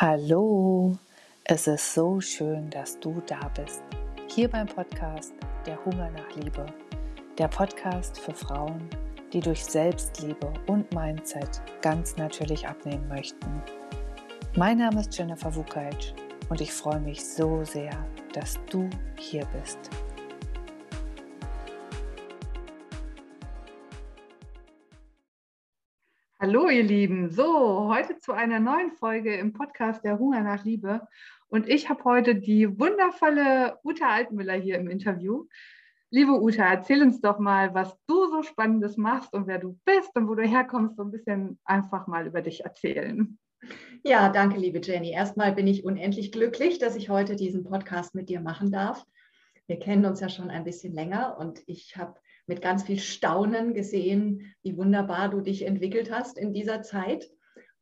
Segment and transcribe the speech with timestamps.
[0.00, 0.96] Hallo,
[1.42, 3.82] es ist so schön, dass du da bist.
[4.28, 5.34] Hier beim Podcast
[5.66, 6.66] Der Hunger nach Liebe.
[7.36, 8.88] Der Podcast für Frauen,
[9.32, 13.60] die durch Selbstliebe und Mindset ganz natürlich abnehmen möchten.
[14.54, 16.14] Mein Name ist Jennifer Vukac
[16.48, 17.90] und ich freue mich so sehr,
[18.32, 19.90] dass du hier bist.
[26.40, 31.00] Hallo ihr Lieben, so heute zu einer neuen Folge im Podcast Der Hunger nach Liebe.
[31.48, 35.46] Und ich habe heute die wundervolle Uta Altmüller hier im Interview.
[36.10, 40.14] Liebe Uta, erzähl uns doch mal, was du so Spannendes machst und wer du bist
[40.14, 43.36] und wo du herkommst, so ein bisschen einfach mal über dich erzählen.
[44.04, 45.10] Ja, danke, liebe Jenny.
[45.10, 49.04] Erstmal bin ich unendlich glücklich, dass ich heute diesen Podcast mit dir machen darf.
[49.66, 52.14] Wir kennen uns ja schon ein bisschen länger und ich habe
[52.48, 57.30] mit ganz viel Staunen gesehen, wie wunderbar du dich entwickelt hast in dieser Zeit.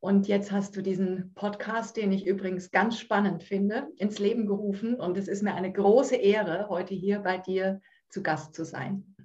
[0.00, 4.94] Und jetzt hast du diesen Podcast, den ich übrigens ganz spannend finde, ins Leben gerufen.
[4.94, 9.16] Und es ist mir eine große Ehre, heute hier bei dir zu Gast zu sein.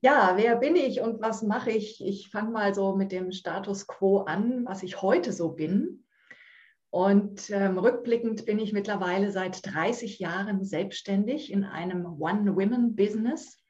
[0.00, 2.04] Ja, wer bin ich und was mache ich?
[2.04, 6.04] Ich fange mal so mit dem Status quo an, was ich heute so bin.
[6.90, 13.61] Und ähm, rückblickend bin ich mittlerweile seit 30 Jahren selbstständig in einem One-Women-Business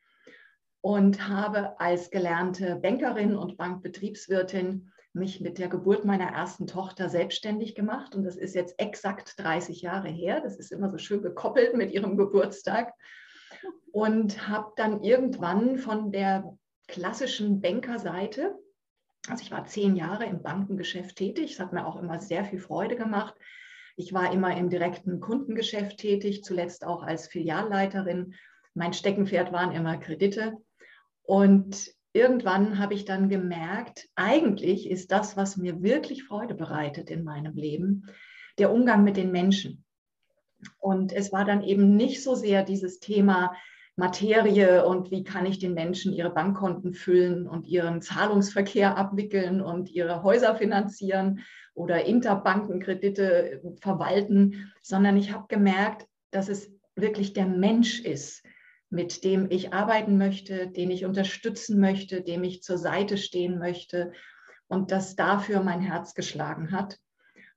[0.83, 7.75] und habe als gelernte Bankerin und Bankbetriebswirtin mich mit der Geburt meiner ersten Tochter selbstständig
[7.75, 8.15] gemacht.
[8.15, 10.41] Und das ist jetzt exakt 30 Jahre her.
[10.41, 12.93] Das ist immer so schön gekoppelt mit ihrem Geburtstag.
[13.93, 16.57] Und habe dann irgendwann von der
[16.89, 18.59] klassischen Bankerseite,
[19.29, 22.59] also ich war zehn Jahre im Bankengeschäft tätig, es hat mir auch immer sehr viel
[22.59, 23.35] Freude gemacht.
[23.97, 28.35] Ich war immer im direkten Kundengeschäft tätig, zuletzt auch als Filialleiterin.
[28.75, 30.57] Mein Steckenpferd waren immer Kredite.
[31.23, 37.25] Und irgendwann habe ich dann gemerkt, eigentlich ist das, was mir wirklich Freude bereitet in
[37.25, 38.07] meinem Leben,
[38.59, 39.85] der Umgang mit den Menschen.
[40.79, 43.55] Und es war dann eben nicht so sehr dieses Thema
[43.97, 49.91] Materie und wie kann ich den Menschen ihre Bankkonten füllen und ihren Zahlungsverkehr abwickeln und
[49.91, 51.41] ihre Häuser finanzieren
[51.75, 58.45] oder Interbankenkredite verwalten, sondern ich habe gemerkt, dass es wirklich der Mensch ist,
[58.93, 64.13] mit dem ich arbeiten möchte, den ich unterstützen möchte, dem ich zur Seite stehen möchte
[64.69, 66.99] und das dafür mein Herz geschlagen hat.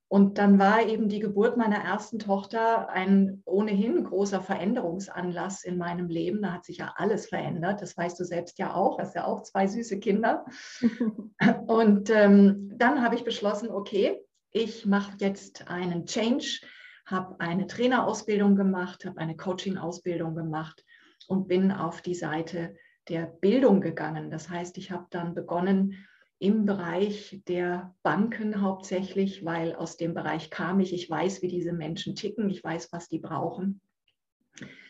[0.08, 6.08] Und dann war eben die Geburt meiner ersten Tochter ein ohnehin großer Veränderungsanlass in meinem
[6.08, 6.40] Leben.
[6.40, 7.82] Da hat sich ja alles verändert.
[7.82, 8.98] Das weißt du selbst ja auch.
[8.98, 10.46] Hast ja auch zwei süße Kinder.
[11.66, 16.60] Und ähm, dann habe ich beschlossen, okay, ich mache jetzt einen Change,
[17.04, 20.82] habe eine Trainerausbildung gemacht, habe eine Coaching-Ausbildung gemacht
[21.28, 22.76] und bin auf die Seite
[23.08, 24.30] der Bildung gegangen.
[24.30, 26.06] Das heißt, ich habe dann begonnen
[26.38, 30.92] im Bereich der Banken hauptsächlich, weil aus dem Bereich kam ich.
[30.92, 33.80] Ich weiß, wie diese Menschen ticken, ich weiß, was die brauchen.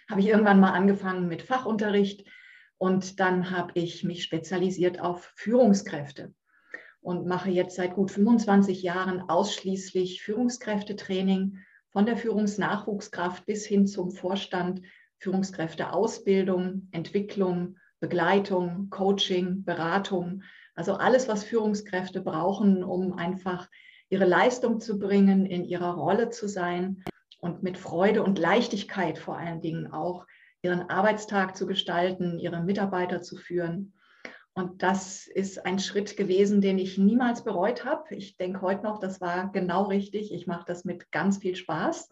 [0.09, 2.27] Habe ich irgendwann mal angefangen mit Fachunterricht
[2.79, 6.35] und dann habe ich mich spezialisiert auf Führungskräfte
[7.01, 11.59] und mache jetzt seit gut 25 Jahren ausschließlich Führungskräftetraining
[11.91, 14.83] von der Führungsnachwuchskraft bis hin zum Vorstand
[15.19, 20.43] Führungskräfteausbildung, Entwicklung, Begleitung, Coaching, Beratung.
[20.75, 23.69] Also alles, was Führungskräfte brauchen, um einfach
[24.09, 27.03] ihre Leistung zu bringen, in ihrer Rolle zu sein
[27.41, 30.27] und mit Freude und Leichtigkeit vor allen Dingen auch
[30.63, 33.95] ihren Arbeitstag zu gestalten, ihre Mitarbeiter zu führen.
[34.55, 38.15] Und das ist ein Schritt gewesen, den ich niemals bereut habe.
[38.15, 40.33] Ich denke heute noch, das war genau richtig.
[40.33, 42.09] Ich mache das mit ganz viel Spaß.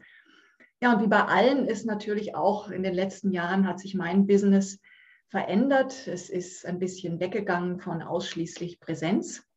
[0.84, 4.26] Ja, und wie bei allen ist natürlich auch in den letzten Jahren hat sich mein
[4.26, 4.80] Business
[5.28, 6.06] verändert.
[6.06, 9.48] Es ist ein bisschen weggegangen von ausschließlich Präsenz,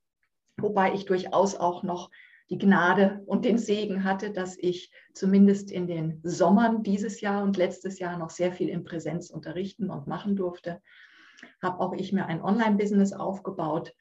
[0.55, 2.11] wobei ich durchaus auch noch
[2.49, 7.57] die Gnade und den Segen hatte, dass ich zumindest in den Sommern dieses Jahr und
[7.57, 10.81] letztes Jahr noch sehr viel in Präsenz unterrichten und machen durfte.
[11.61, 13.93] Habe auch ich mir ein Online-Business aufgebaut.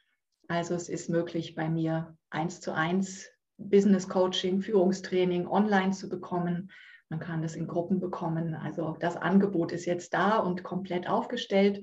[0.47, 3.28] Also es ist möglich, bei mir eins zu eins
[3.59, 6.71] Business Coaching, Führungstraining online zu bekommen.
[7.08, 8.54] Man kann das in Gruppen bekommen.
[8.54, 11.82] Also das Angebot ist jetzt da und komplett aufgestellt.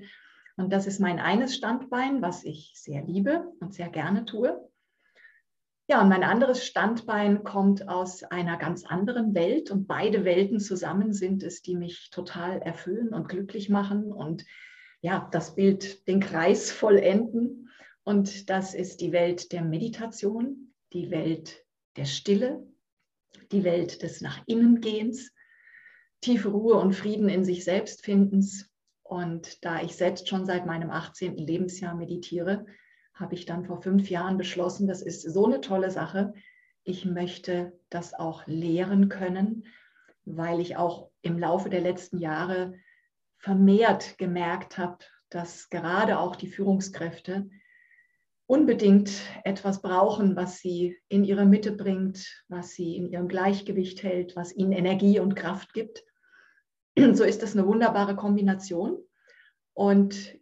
[0.56, 4.70] Und das ist mein eines Standbein, was ich sehr liebe und sehr gerne tue.
[5.86, 11.12] Ja, und mein anderes Standbein kommt aus einer ganz anderen Welt und beide Welten zusammen
[11.12, 14.46] sind es, die mich total erfüllen und glücklich machen und
[15.02, 17.68] ja, das Bild den Kreis vollenden.
[18.04, 21.66] Und das ist die Welt der Meditation, die Welt
[21.96, 22.66] der Stille,
[23.52, 25.32] die Welt des Nach innen Gehens,
[26.20, 28.70] tiefe Ruhe und Frieden in sich selbst findens.
[29.02, 31.36] Und da ich selbst schon seit meinem 18.
[31.36, 32.66] Lebensjahr meditiere,
[33.12, 36.34] habe ich dann vor fünf Jahren beschlossen, das ist so eine tolle Sache,
[36.82, 39.64] ich möchte das auch lehren können,
[40.24, 42.74] weil ich auch im Laufe der letzten Jahre
[43.38, 44.98] vermehrt gemerkt habe,
[45.30, 47.48] dass gerade auch die Führungskräfte
[48.46, 49.10] unbedingt
[49.44, 54.54] etwas brauchen, was sie in ihre Mitte bringt, was sie in ihrem Gleichgewicht hält, was
[54.54, 56.04] ihnen Energie und Kraft gibt.
[56.96, 58.98] So ist das eine wunderbare Kombination.
[59.72, 60.36] Und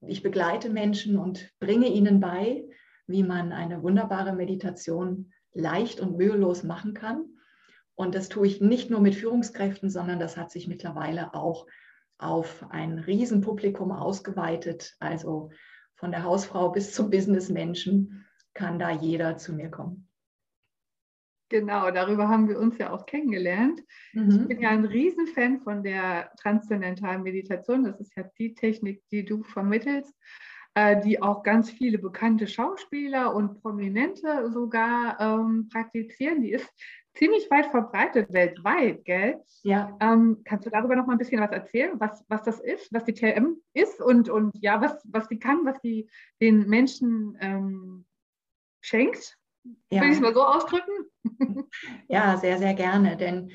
[0.00, 2.64] ich begleite Menschen und bringe ihnen bei,
[3.06, 7.24] wie man eine wunderbare Meditation leicht und mühelos machen kann.
[7.94, 11.66] Und das tue ich nicht nur mit Führungskräften, sondern das hat sich mittlerweile auch
[12.18, 14.96] auf ein Riesenpublikum ausgeweitet.
[15.00, 15.50] Also
[15.96, 20.08] von der Hausfrau bis zum Businessmenschen kann da jeder zu mir kommen.
[21.48, 23.80] Genau, darüber haben wir uns ja auch kennengelernt.
[24.12, 24.30] Mhm.
[24.30, 27.84] Ich bin ja ein Riesenfan von der transzendentalen Meditation.
[27.84, 30.12] Das ist ja die Technik, die du vermittelst,
[30.74, 36.42] äh, die auch ganz viele bekannte Schauspieler und Prominente sogar ähm, praktizieren.
[36.42, 36.68] Die ist
[37.16, 39.42] ziemlich weit verbreitet weltweit, gell?
[39.62, 39.96] Ja.
[40.00, 43.04] Ähm, kannst du darüber noch mal ein bisschen was erzählen, was, was das ist, was
[43.04, 46.08] die TLM ist und, und ja, was, was die kann, was die
[46.40, 48.04] den Menschen ähm,
[48.80, 49.38] schenkt?
[49.90, 50.02] Ja.
[50.02, 50.92] Will ich es mal so ausdrücken?
[52.08, 53.50] Ja, sehr, sehr gerne, denn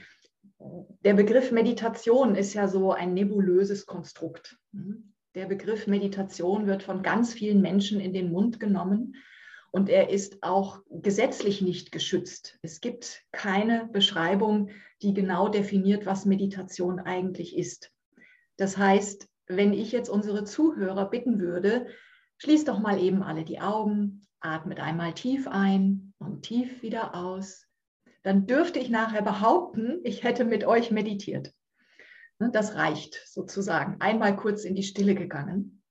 [0.60, 4.60] der Begriff Meditation ist ja so ein nebulöses Konstrukt.
[5.36, 9.16] Der Begriff Meditation wird von ganz vielen Menschen in den Mund genommen
[9.72, 12.60] und er ist auch gesetzlich nicht geschützt.
[12.62, 14.70] Es gibt keine Beschreibung,
[15.02, 17.92] die genau definiert, was Meditation eigentlich ist.
[18.58, 21.88] Das heißt, wenn ich jetzt unsere Zuhörer bitten würde,
[22.38, 27.68] schließt doch mal eben alle die Augen, atmet einmal tief ein und tief wieder aus,
[28.24, 31.54] dann dürfte ich nachher behaupten, ich hätte mit euch meditiert.
[32.40, 33.98] Ne, das reicht sozusagen.
[34.00, 35.82] Einmal kurz in die Stille gegangen.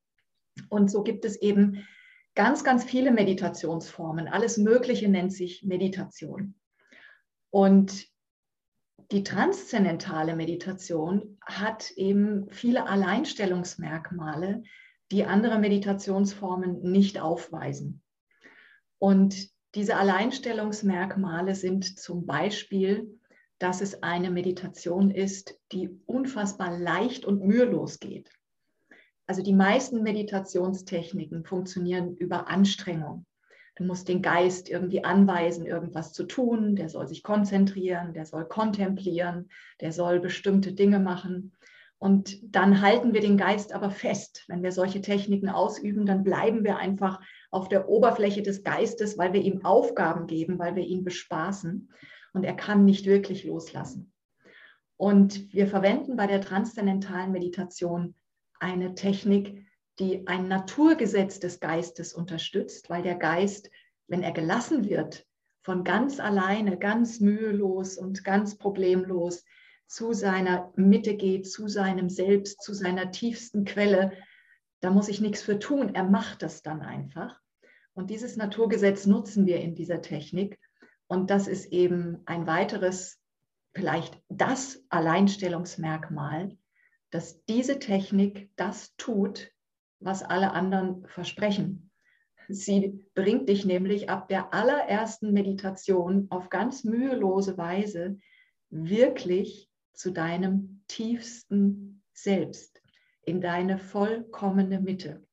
[0.69, 1.87] Und so gibt es eben
[2.35, 4.29] ganz, ganz viele Meditationsformen.
[4.29, 6.55] Alles Mögliche nennt sich Meditation.
[7.51, 8.07] Und
[9.11, 14.63] die transzendentale Meditation hat eben viele Alleinstellungsmerkmale,
[15.11, 18.03] die andere Meditationsformen nicht aufweisen.
[18.99, 23.19] Und diese Alleinstellungsmerkmale sind zum Beispiel,
[23.59, 28.31] dass es eine Meditation ist, die unfassbar leicht und mühelos geht.
[29.31, 33.27] Also die meisten Meditationstechniken funktionieren über Anstrengung.
[33.77, 36.75] Du musst den Geist irgendwie anweisen, irgendwas zu tun.
[36.75, 39.49] Der soll sich konzentrieren, der soll kontemplieren,
[39.81, 41.53] der soll bestimmte Dinge machen.
[41.99, 44.43] Und dann halten wir den Geist aber fest.
[44.49, 47.21] Wenn wir solche Techniken ausüben, dann bleiben wir einfach
[47.53, 51.89] auf der Oberfläche des Geistes, weil wir ihm Aufgaben geben, weil wir ihn bespaßen.
[52.33, 54.13] Und er kann nicht wirklich loslassen.
[54.97, 58.17] Und wir verwenden bei der transzendentalen Meditation
[58.61, 59.67] eine Technik,
[59.99, 63.71] die ein Naturgesetz des Geistes unterstützt, weil der Geist,
[64.07, 65.27] wenn er gelassen wird,
[65.63, 69.45] von ganz alleine, ganz mühelos und ganz problemlos
[69.87, 74.13] zu seiner Mitte geht, zu seinem Selbst, zu seiner tiefsten Quelle.
[74.81, 75.95] Da muss ich nichts für tun.
[75.95, 77.39] Er macht das dann einfach.
[77.93, 80.59] Und dieses Naturgesetz nutzen wir in dieser Technik.
[81.09, 83.21] Und das ist eben ein weiteres,
[83.75, 86.57] vielleicht das Alleinstellungsmerkmal
[87.11, 89.53] dass diese Technik das tut,
[90.01, 91.91] was alle anderen versprechen.
[92.49, 98.19] Sie bringt dich nämlich ab der allerersten Meditation auf ganz mühelose Weise
[98.71, 102.83] wirklich zu deinem tiefsten Selbst,
[103.23, 105.25] in deine vollkommene Mitte,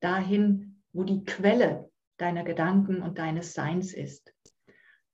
[0.00, 4.34] dahin, wo die Quelle deiner Gedanken und deines Seins ist.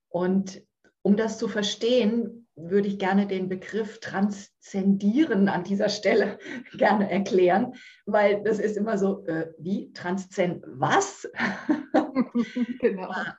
[0.09, 0.63] Und
[1.03, 6.39] um das zu verstehen, würde ich gerne den Begriff transzendieren an dieser Stelle
[6.77, 7.73] gerne erklären,
[8.05, 11.27] weil das ist immer so, äh, wie transzend was?
[12.81, 13.09] genau.
[13.11, 13.39] Ah,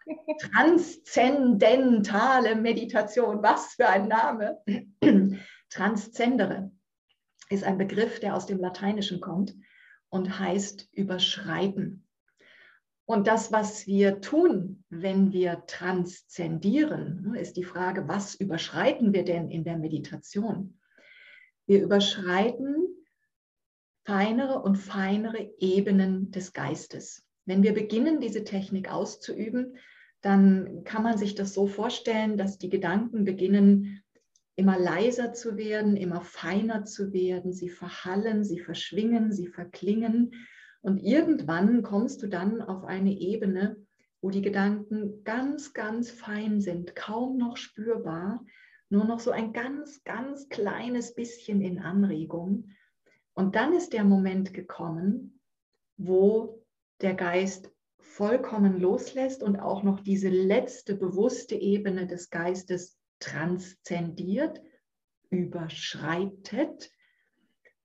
[0.52, 4.58] transzendentale Meditation, was für ein Name.
[5.70, 6.72] Transzendere
[7.50, 9.54] ist ein Begriff, der aus dem Lateinischen kommt
[10.10, 12.03] und heißt überschreiten.
[13.06, 19.26] Und das, was wir tun, wenn wir transzendieren, ne, ist die Frage, was überschreiten wir
[19.26, 20.80] denn in der Meditation?
[21.66, 22.88] Wir überschreiten
[24.06, 27.26] feinere und feinere Ebenen des Geistes.
[27.46, 29.78] Wenn wir beginnen, diese Technik auszuüben,
[30.22, 34.02] dann kann man sich das so vorstellen, dass die Gedanken beginnen,
[34.56, 37.52] immer leiser zu werden, immer feiner zu werden.
[37.52, 40.34] Sie verhallen, sie verschwingen, sie verklingen
[40.84, 43.78] und irgendwann kommst du dann auf eine Ebene,
[44.22, 48.46] wo die Gedanken ganz, ganz fein sind, kaum noch spürbar,
[48.90, 52.70] nur noch so ein ganz, ganz kleines bisschen in Anregung.
[53.34, 55.40] Und dann ist der Moment gekommen,
[55.96, 56.62] wo
[57.00, 64.62] der Geist vollkommen loslässt und auch noch diese letzte bewusste Ebene des Geistes transzendiert,
[65.30, 66.92] überschreitet,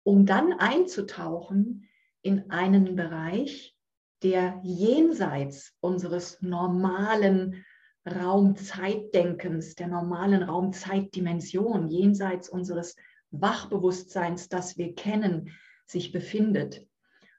[0.03, 1.88] um dann einzutauchen
[2.23, 3.77] in einen Bereich,
[4.23, 7.65] der jenseits unseres normalen
[8.07, 12.97] Raumzeitdenkens, der normalen Raumzeitdimension, jenseits unseres
[13.31, 15.51] Wachbewusstseins, das wir kennen,
[15.87, 16.87] sich befindet.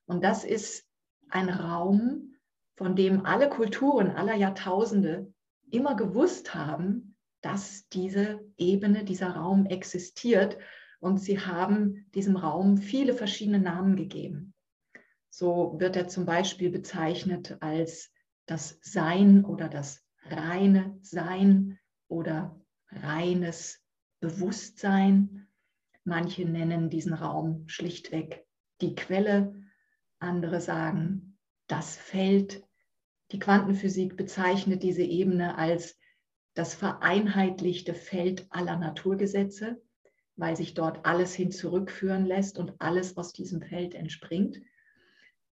[0.06, 0.86] Und das ist
[1.30, 2.36] ein Raum,
[2.78, 5.32] von dem alle Kulturen aller Jahrtausende
[5.72, 10.58] immer gewusst haben, dass diese Ebene, dieser Raum existiert.
[11.00, 14.54] Und sie haben diesem Raum viele verschiedene Namen gegeben.
[15.30, 18.12] So wird er zum Beispiel bezeichnet als
[18.46, 23.84] das Sein oder das reine Sein oder reines
[24.20, 25.48] Bewusstsein.
[26.04, 28.46] Manche nennen diesen Raum schlichtweg
[28.82, 29.54] die Quelle,
[30.20, 32.64] andere sagen das Feld.
[33.32, 35.98] Die Quantenphysik bezeichnet diese Ebene als
[36.56, 39.82] das vereinheitlichte Feld aller Naturgesetze,
[40.36, 44.60] weil sich dort alles hin zurückführen lässt und alles aus diesem Feld entspringt.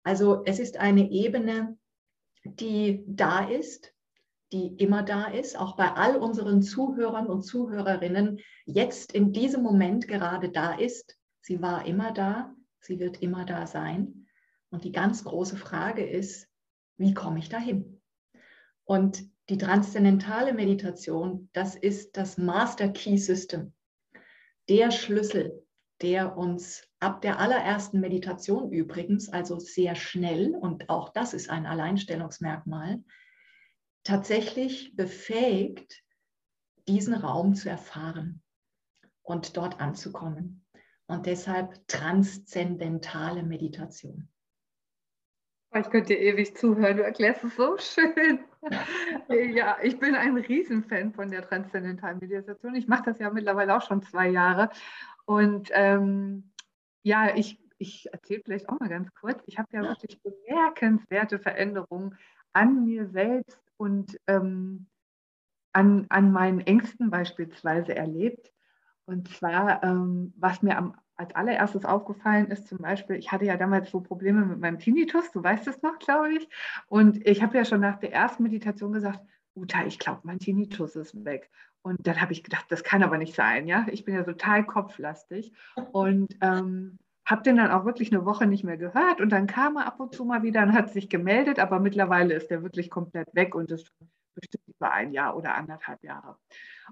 [0.07, 1.77] Also es ist eine Ebene,
[2.45, 3.93] die da ist,
[4.53, 10.07] die immer da ist, auch bei all unseren Zuhörern und Zuhörerinnen jetzt in diesem Moment
[10.07, 11.17] gerade da ist.
[11.41, 14.27] Sie war immer da, sie wird immer da sein.
[14.69, 16.47] Und die ganz große Frage ist,
[16.95, 18.01] wie komme ich dahin?
[18.85, 23.73] Und die transzendentale Meditation, das ist das Master Key System,
[24.69, 25.66] der Schlüssel,
[26.01, 31.65] der uns ab der allerersten Meditation übrigens, also sehr schnell, und auch das ist ein
[31.65, 33.03] Alleinstellungsmerkmal,
[34.03, 36.03] tatsächlich befähigt,
[36.87, 38.41] diesen Raum zu erfahren
[39.21, 40.65] und dort anzukommen.
[41.07, 44.29] Und deshalb transzendentale Meditation.
[45.75, 48.39] Ich könnte dir ewig zuhören, du erklärst es so schön.
[49.53, 52.75] ja, ich bin ein Riesenfan von der transzendentalen Meditation.
[52.75, 54.69] Ich mache das ja mittlerweile auch schon zwei Jahre.
[55.27, 56.51] Und ähm,
[57.03, 59.43] ja, ich, ich erzähle vielleicht auch mal ganz kurz.
[59.45, 62.17] Ich habe ja wirklich bemerkenswerte Veränderungen
[62.53, 64.87] an mir selbst und ähm,
[65.73, 68.53] an, an meinen Ängsten beispielsweise erlebt.
[69.05, 73.57] Und zwar, ähm, was mir am, als allererstes aufgefallen ist, zum Beispiel, ich hatte ja
[73.57, 76.47] damals so Probleme mit meinem Tinnitus, du weißt es noch, glaube ich.
[76.87, 79.19] Und ich habe ja schon nach der ersten Meditation gesagt,
[79.57, 81.49] Uta, ich glaube, mein Tinnitus ist weg.
[81.81, 83.85] Und dann habe ich gedacht, das kann aber nicht sein, ja.
[83.89, 85.53] Ich bin ja total kopflastig.
[85.91, 89.75] Und ähm, habe den dann auch wirklich eine Woche nicht mehr gehört und dann kam
[89.75, 92.89] er ab und zu mal wieder und hat sich gemeldet, aber mittlerweile ist er wirklich
[92.89, 93.91] komplett weg und ist
[94.33, 96.37] bestimmt über ein Jahr oder anderthalb Jahre.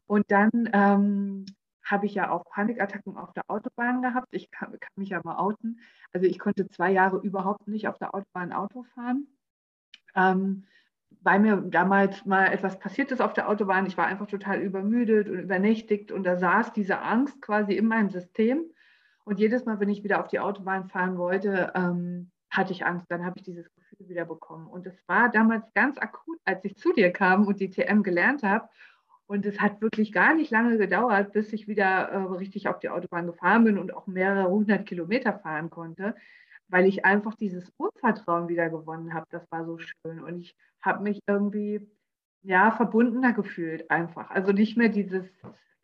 [0.08, 1.46] Und dann ähm,
[1.86, 4.28] habe ich ja auch Panikattacken auf der Autobahn gehabt.
[4.32, 5.80] Ich kann, kann, mich ja mal outen.
[6.12, 9.28] Also ich konnte zwei Jahre überhaupt nicht auf der Autobahn Auto fahren.
[10.16, 10.66] Ähm,
[11.26, 13.88] weil mir damals mal etwas passiert ist auf der Autobahn.
[13.88, 18.12] Ich war einfach total übermüdet und übernächtigt und da saß diese Angst quasi in meinem
[18.12, 18.64] System.
[19.24, 23.08] Und jedes Mal, wenn ich wieder auf die Autobahn fahren wollte, ähm, hatte ich Angst.
[23.10, 24.68] Dann habe ich dieses Gefühl wieder bekommen.
[24.68, 28.44] Und es war damals ganz akut, als ich zu dir kam und die TM gelernt
[28.44, 28.70] habe.
[29.26, 32.90] Und es hat wirklich gar nicht lange gedauert, bis ich wieder äh, richtig auf die
[32.90, 36.14] Autobahn gefahren bin und auch mehrere hundert Kilometer fahren konnte,
[36.68, 39.26] weil ich einfach dieses Urvertrauen wieder gewonnen habe.
[39.30, 40.24] Das war so schön.
[40.24, 41.88] Und ich habe mich irgendwie
[42.42, 44.30] ja verbundener gefühlt einfach.
[44.30, 45.26] Also nicht mehr dieses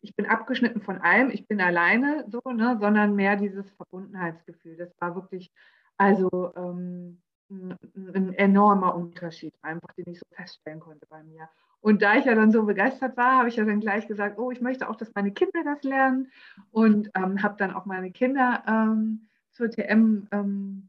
[0.02, 4.76] ich bin abgeschnitten von allem, ich bin alleine so, ne, sondern mehr dieses Verbundenheitsgefühl.
[4.76, 5.50] Das war wirklich
[5.96, 7.78] also ähm, ein,
[8.14, 11.48] ein, enormer Unterschied, einfach, den ich so feststellen konnte bei mir.
[11.80, 14.50] Und da ich ja dann so begeistert war, habe ich ja dann gleich gesagt, oh,
[14.50, 16.30] ich möchte auch, dass meine Kinder das lernen
[16.70, 20.88] und ähm, habe dann auch meine Kinder ähm, zur TM, ähm,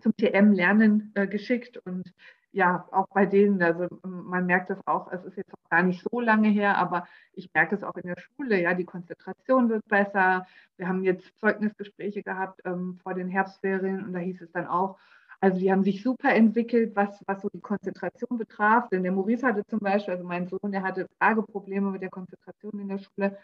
[0.00, 2.12] zum TM-Lernen äh, geschickt und
[2.52, 6.02] ja, auch bei denen, also man merkt das auch, es ist jetzt auch gar nicht
[6.02, 9.86] so lange her, aber ich merke es auch in der Schule, ja, die Konzentration wird
[9.86, 10.46] besser.
[10.76, 14.98] Wir haben jetzt Zeugnisgespräche gehabt ähm, vor den Herbstferien und da hieß es dann auch,
[15.40, 18.88] also die haben sich super entwickelt, was, was so die Konzentration betraf.
[18.90, 22.78] Denn der Maurice hatte zum Beispiel, also mein Sohn, der hatte Frageprobleme mit der Konzentration
[22.80, 23.38] in der Schule.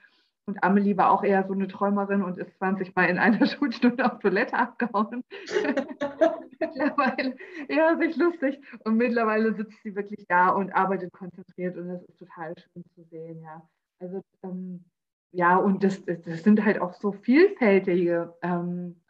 [0.46, 4.10] Und Amelie war auch eher so eine Träumerin und ist 20 Mal in einer Schulstunde
[4.10, 5.24] auf Toilette abgehauen.
[6.60, 7.36] mittlerweile,
[7.68, 8.60] ja, sich lustig.
[8.84, 13.02] Und mittlerweile sitzt sie wirklich da und arbeitet konzentriert und das ist total schön zu
[13.10, 13.68] sehen, ja.
[13.98, 14.84] Also, ähm,
[15.32, 19.00] ja, und das, das sind halt auch so vielfältige ähm,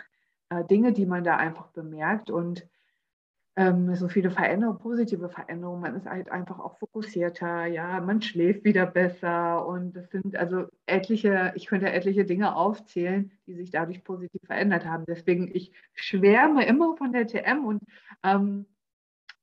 [0.49, 2.31] äh, Dinge, die man da einfach bemerkt.
[2.31, 2.66] Und
[3.57, 5.81] ähm, so viele Veränderungen, positive Veränderungen.
[5.81, 10.67] Man ist halt einfach auch fokussierter, ja, man schläft wieder besser und es sind also
[10.85, 15.05] etliche, ich könnte etliche Dinge aufzählen, die sich dadurch positiv verändert haben.
[15.07, 17.83] Deswegen, ich schwärme immer von der TM und
[18.23, 18.67] ähm,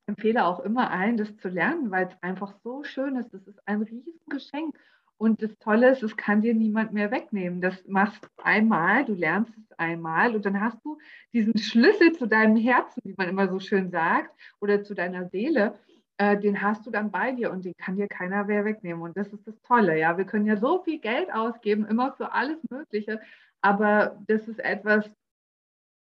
[0.06, 3.34] empfehle auch immer allen, das zu lernen, weil es einfach so schön ist.
[3.34, 4.78] Das ist ein Riesengeschenk.
[5.18, 7.62] Und das Tolle ist, es kann dir niemand mehr wegnehmen.
[7.62, 10.98] Das machst du einmal, du lernst es einmal und dann hast du
[11.32, 15.80] diesen Schlüssel zu deinem Herzen, wie man immer so schön sagt, oder zu deiner Seele.
[16.18, 19.02] Äh, den hast du dann bei dir und den kann dir keiner mehr wegnehmen.
[19.02, 19.98] Und das ist das Tolle.
[19.98, 23.20] Ja, wir können ja so viel Geld ausgeben, immer für alles Mögliche.
[23.62, 25.10] Aber das ist etwas,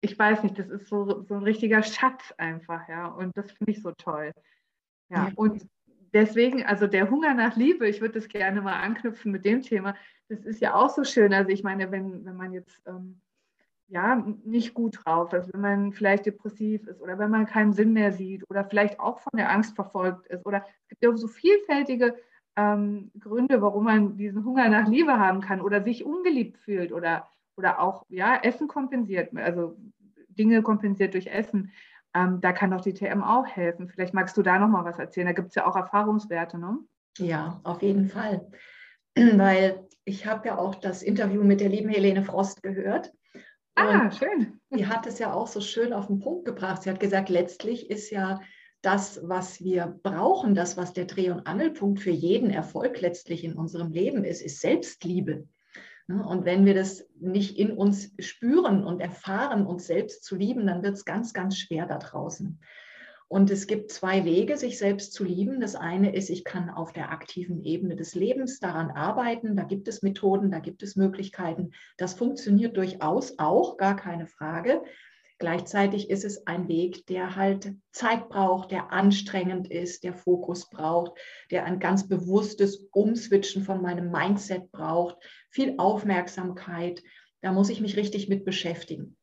[0.01, 3.07] ich weiß nicht, das ist so, so ein richtiger Schatz einfach, ja.
[3.07, 4.33] Und das finde ich so toll.
[5.09, 5.31] Ja, ja.
[5.35, 5.65] und
[6.13, 9.95] deswegen, also der Hunger nach Liebe, ich würde das gerne mal anknüpfen mit dem Thema,
[10.29, 11.33] das ist ja auch so schön.
[11.33, 13.19] Also ich meine, wenn, wenn man jetzt ähm,
[13.87, 14.15] ja
[14.45, 18.11] nicht gut drauf ist, wenn man vielleicht depressiv ist oder wenn man keinen Sinn mehr
[18.11, 22.15] sieht oder vielleicht auch von der Angst verfolgt ist oder es gibt ja so vielfältige
[22.55, 27.27] ähm, Gründe, warum man diesen Hunger nach Liebe haben kann oder sich ungeliebt fühlt oder
[27.55, 29.77] oder auch ja, Essen kompensiert, also
[30.29, 31.71] Dinge kompensiert durch Essen.
[32.15, 33.89] Ähm, da kann doch die TM auch helfen.
[33.89, 35.27] Vielleicht magst du da noch mal was erzählen.
[35.27, 36.77] Da gibt es ja auch Erfahrungswerte, ne?
[37.17, 38.47] Ja, auf jeden Fall.
[39.15, 43.11] Weil ich habe ja auch das Interview mit der lieben Helene Frost gehört.
[43.75, 44.59] Ah, schön.
[44.75, 46.83] Die hat es ja auch so schön auf den Punkt gebracht.
[46.83, 48.39] Sie hat gesagt, letztlich ist ja
[48.81, 53.53] das, was wir brauchen, das, was der Dreh- und Angelpunkt für jeden Erfolg letztlich in
[53.53, 55.47] unserem Leben ist, ist Selbstliebe.
[56.07, 56.25] Ne?
[56.25, 60.83] Und wenn wir das nicht in uns spüren und erfahren, uns selbst zu lieben, dann
[60.83, 62.59] wird es ganz, ganz schwer da draußen.
[63.33, 65.59] Und es gibt zwei Wege, sich selbst zu lieben.
[65.59, 69.55] Das eine ist, ich kann auf der aktiven Ebene des Lebens daran arbeiten.
[69.55, 71.71] Da gibt es Methoden, da gibt es Möglichkeiten.
[71.97, 74.83] Das funktioniert durchaus auch, gar keine Frage.
[75.39, 81.17] Gleichzeitig ist es ein Weg, der halt Zeit braucht, der anstrengend ist, der Fokus braucht,
[81.49, 85.17] der ein ganz bewusstes Umswitchen von meinem Mindset braucht,
[85.53, 87.03] viel Aufmerksamkeit.
[87.41, 89.17] Da muss ich mich richtig mit beschäftigen.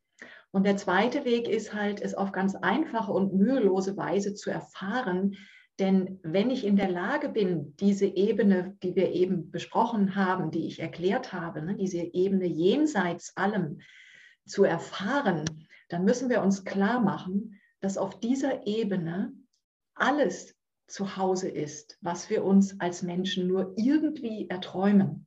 [0.52, 5.36] Und der zweite Weg ist halt, es auf ganz einfache und mühelose Weise zu erfahren.
[5.78, 10.66] Denn wenn ich in der Lage bin, diese Ebene, die wir eben besprochen haben, die
[10.66, 13.80] ich erklärt habe, ne, diese Ebene jenseits allem
[14.46, 15.44] zu erfahren,
[15.88, 19.32] dann müssen wir uns klar machen, dass auf dieser Ebene
[19.94, 20.54] alles
[20.86, 25.26] zu Hause ist, was wir uns als Menschen nur irgendwie erträumen.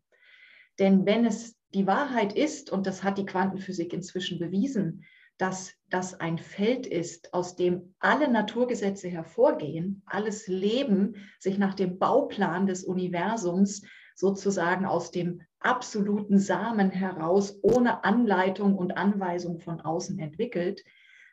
[0.80, 5.04] Denn wenn es die Wahrheit ist, und das hat die Quantenphysik inzwischen bewiesen,
[5.38, 11.98] dass das ein Feld ist, aus dem alle Naturgesetze hervorgehen, alles Leben sich nach dem
[11.98, 13.84] Bauplan des Universums
[14.16, 20.84] sozusagen aus dem absoluten Samen heraus, ohne Anleitung und Anweisung von außen entwickelt,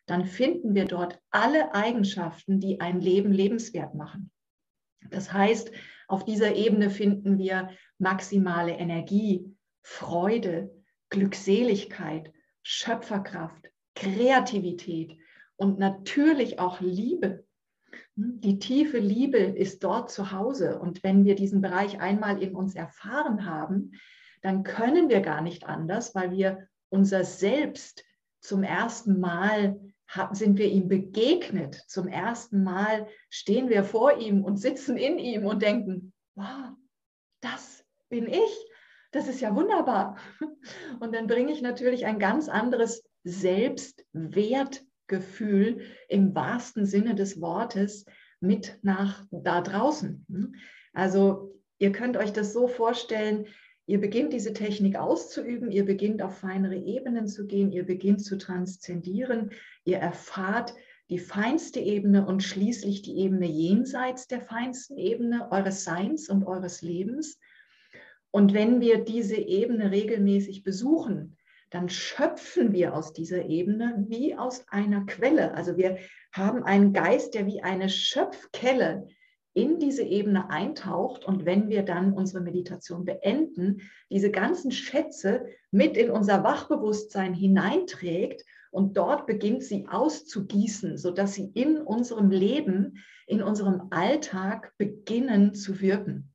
[0.07, 4.31] dann finden wir dort alle Eigenschaften, die ein Leben lebenswert machen.
[5.11, 5.71] Das heißt,
[6.11, 10.71] auf dieser Ebene finden wir maximale Energie, Freude,
[11.09, 15.17] Glückseligkeit, Schöpferkraft, Kreativität
[15.57, 17.45] und natürlich auch Liebe.
[18.17, 20.79] Die tiefe Liebe ist dort zu Hause.
[20.79, 23.93] Und wenn wir diesen Bereich einmal in uns erfahren haben,
[24.43, 28.05] dann können wir gar nicht anders, weil wir unser Selbst
[28.41, 29.79] zum ersten Mal
[30.33, 31.83] sind wir ihm begegnet.
[31.87, 36.71] Zum ersten Mal stehen wir vor ihm und sitzen in ihm und denken, wow,
[37.41, 38.67] das bin ich.
[39.13, 40.19] Das ist ja wunderbar.
[41.01, 48.05] Und dann bringe ich natürlich ein ganz anderes Selbstwertgefühl im wahrsten Sinne des Wortes
[48.39, 50.55] mit nach da draußen.
[50.93, 53.47] Also ihr könnt euch das so vorstellen,
[53.91, 58.39] Ihr beginnt diese Technik auszuüben, ihr beginnt auf feinere Ebenen zu gehen, ihr beginnt zu
[58.39, 59.51] transzendieren,
[59.85, 60.75] ihr erfahrt
[61.09, 66.83] die feinste Ebene und schließlich die Ebene jenseits der feinsten Ebene eures Seins und eures
[66.83, 67.41] Lebens.
[68.31, 71.37] Und wenn wir diese Ebene regelmäßig besuchen,
[71.71, 75.53] dann schöpfen wir aus dieser Ebene wie aus einer Quelle.
[75.55, 75.99] Also wir
[76.31, 79.09] haben einen Geist, der wie eine Schöpfkelle
[79.61, 85.99] in diese Ebene eintaucht und wenn wir dann unsere Meditation beenden, diese ganzen Schätze mit
[85.99, 93.43] in unser Wachbewusstsein hineinträgt und dort beginnt sie auszugießen, sodass sie in unserem Leben, in
[93.43, 96.33] unserem Alltag beginnen zu wirken.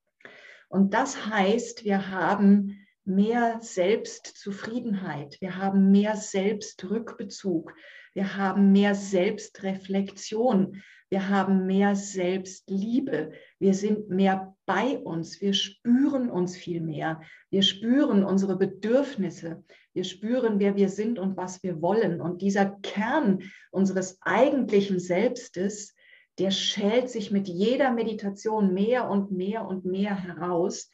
[0.69, 7.73] Und das heißt, wir haben mehr Selbstzufriedenheit, wir haben mehr Selbstrückbezug,
[8.15, 16.31] wir haben mehr Selbstreflexion, wir haben mehr Selbstliebe, wir sind mehr bei uns, wir spüren
[16.31, 21.81] uns viel mehr, wir spüren unsere Bedürfnisse, wir spüren, wer wir sind und was wir
[21.81, 22.21] wollen.
[22.21, 25.93] Und dieser Kern unseres eigentlichen Selbstes,
[26.39, 30.89] der schält sich mit jeder Meditation mehr und mehr und mehr heraus.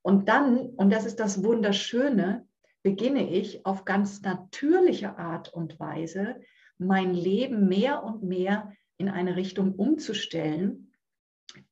[0.00, 2.46] Und dann, und das ist das Wunderschöne,
[2.82, 6.40] beginne ich auf ganz natürliche Art und Weise
[6.78, 10.92] mein Leben mehr und mehr in eine Richtung umzustellen,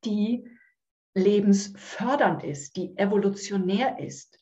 [0.04, 0.48] die
[1.14, 4.38] lebensfördernd ist, die evolutionär ist.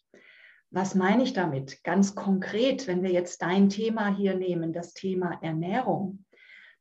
[0.71, 1.83] Was meine ich damit?
[1.83, 6.27] Ganz konkret, wenn wir jetzt dein Thema hier nehmen, das Thema Ernährung,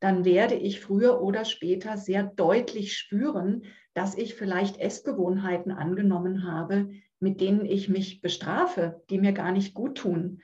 [0.00, 6.90] dann werde ich früher oder später sehr deutlich spüren, dass ich vielleicht Essgewohnheiten angenommen habe,
[7.20, 10.42] mit denen ich mich bestrafe, die mir gar nicht gut tun.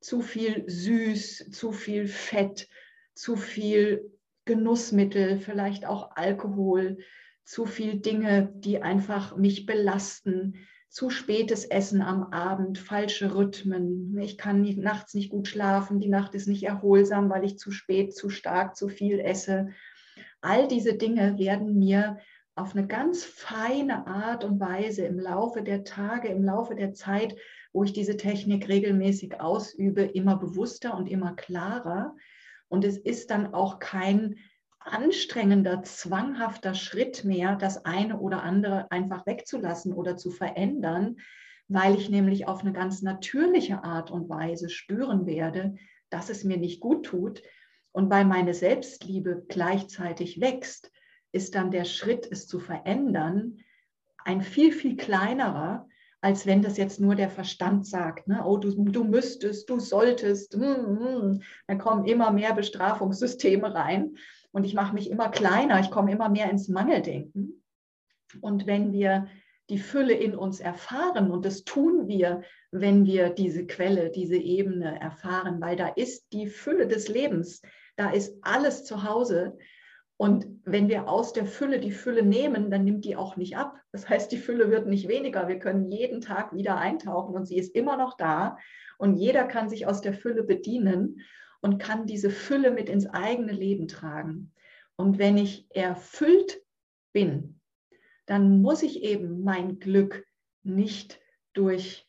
[0.00, 2.68] Zu viel süß, zu viel Fett,
[3.14, 4.10] zu viel
[4.44, 6.98] Genussmittel, vielleicht auch Alkohol,
[7.44, 10.54] zu viel Dinge, die einfach mich belasten,
[10.88, 14.18] zu spätes Essen am Abend, falsche Rhythmen.
[14.18, 17.70] Ich kann nicht, nachts nicht gut schlafen, die Nacht ist nicht erholsam, weil ich zu
[17.70, 19.68] spät, zu stark, zu viel esse.
[20.40, 22.18] All diese Dinge werden mir
[22.60, 27.34] auf eine ganz feine Art und Weise im Laufe der Tage, im Laufe der Zeit,
[27.72, 32.14] wo ich diese Technik regelmäßig ausübe, immer bewusster und immer klarer.
[32.68, 34.36] Und es ist dann auch kein
[34.78, 41.16] anstrengender, zwanghafter Schritt mehr, das eine oder andere einfach wegzulassen oder zu verändern,
[41.68, 45.76] weil ich nämlich auf eine ganz natürliche Art und Weise spüren werde,
[46.10, 47.42] dass es mir nicht gut tut.
[47.92, 50.90] Und weil meine Selbstliebe gleichzeitig wächst,
[51.32, 53.58] ist dann der Schritt, es zu verändern,
[54.24, 55.88] ein viel, viel kleinerer,
[56.20, 58.42] als wenn das jetzt nur der Verstand sagt, ne?
[58.44, 61.42] oh, du, du müsstest, du solltest, mm, mm.
[61.66, 64.16] dann kommen immer mehr Bestrafungssysteme rein
[64.52, 67.62] und ich mache mich immer kleiner, ich komme immer mehr ins Mangeldenken.
[68.40, 69.28] Und wenn wir
[69.70, 75.00] die Fülle in uns erfahren, und das tun wir, wenn wir diese Quelle, diese Ebene
[75.00, 77.62] erfahren, weil da ist die Fülle des Lebens,
[77.96, 79.56] da ist alles zu Hause.
[80.20, 83.80] Und wenn wir aus der Fülle die Fülle nehmen, dann nimmt die auch nicht ab.
[83.90, 85.48] Das heißt, die Fülle wird nicht weniger.
[85.48, 88.58] Wir können jeden Tag wieder eintauchen und sie ist immer noch da.
[88.98, 91.22] Und jeder kann sich aus der Fülle bedienen
[91.62, 94.52] und kann diese Fülle mit ins eigene Leben tragen.
[94.94, 96.60] Und wenn ich erfüllt
[97.14, 97.58] bin,
[98.26, 100.26] dann muss ich eben mein Glück
[100.62, 101.18] nicht
[101.54, 102.06] durch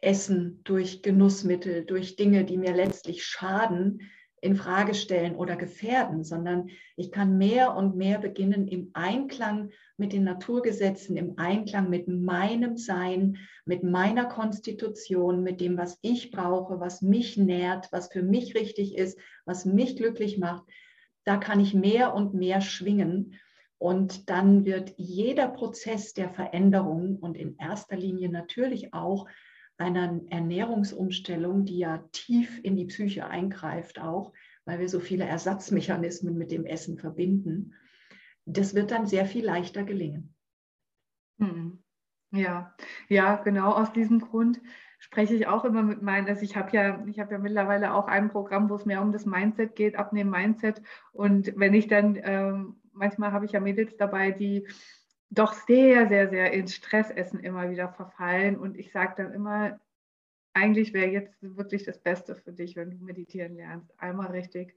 [0.00, 4.10] Essen, durch Genussmittel, durch Dinge, die mir letztlich schaden,
[4.42, 10.12] in Frage stellen oder gefährden, sondern ich kann mehr und mehr beginnen im Einklang mit
[10.12, 16.80] den Naturgesetzen, im Einklang mit meinem Sein, mit meiner Konstitution, mit dem, was ich brauche,
[16.80, 20.64] was mich nährt, was für mich richtig ist, was mich glücklich macht.
[21.24, 23.38] Da kann ich mehr und mehr schwingen.
[23.78, 29.28] Und dann wird jeder Prozess der Veränderung und in erster Linie natürlich auch
[29.78, 34.32] einer Ernährungsumstellung, die ja tief in die Psyche eingreift auch,
[34.64, 37.74] weil wir so viele Ersatzmechanismen mit dem Essen verbinden,
[38.44, 40.34] das wird dann sehr viel leichter gelingen.
[41.38, 41.82] Hm.
[42.32, 42.74] Ja,
[43.08, 44.60] ja, genau aus diesem Grund
[44.98, 48.06] spreche ich auch immer mit meinen, also ich habe ja, ich habe ja mittlerweile auch
[48.06, 50.80] ein Programm, wo es mehr um das Mindset geht, abnehmen Mindset.
[51.12, 54.66] Und wenn ich dann, ähm, manchmal habe ich ja Mädels dabei, die
[55.32, 58.56] doch sehr, sehr, sehr ins Stressessen immer wieder verfallen.
[58.56, 59.80] Und ich sage dann immer,
[60.52, 63.90] eigentlich wäre jetzt wirklich das Beste für dich, wenn du meditieren lernst.
[63.98, 64.76] Einmal richtig.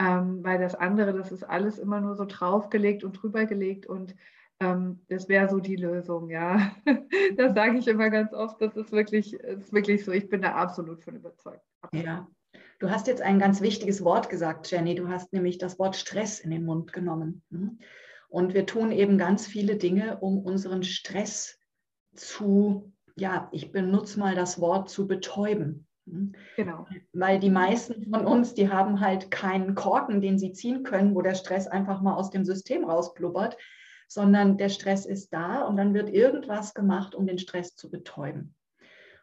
[0.00, 4.14] Ähm, weil das andere, das ist alles immer nur so draufgelegt und drübergelegt und
[4.60, 6.72] ähm, das wäre so die Lösung, ja.
[7.36, 8.60] das sage ich immer ganz oft.
[8.60, 10.12] Das ist wirklich, ist wirklich so.
[10.12, 11.64] Ich bin da absolut von überzeugt.
[11.80, 12.06] Absolut.
[12.06, 12.28] Ja.
[12.78, 14.94] Du hast jetzt ein ganz wichtiges Wort gesagt, Jenny.
[14.94, 17.42] Du hast nämlich das Wort Stress in den Mund genommen.
[17.50, 17.78] Mhm.
[18.28, 21.58] Und wir tun eben ganz viele Dinge, um unseren Stress
[22.14, 25.86] zu, ja, ich benutze mal das Wort zu betäuben.
[26.06, 26.34] Hm?
[26.56, 26.86] Genau.
[27.12, 31.22] Weil die meisten von uns, die haben halt keinen Korken, den sie ziehen können, wo
[31.22, 33.56] der Stress einfach mal aus dem System rausblubbert,
[34.08, 38.54] sondern der Stress ist da und dann wird irgendwas gemacht, um den Stress zu betäuben.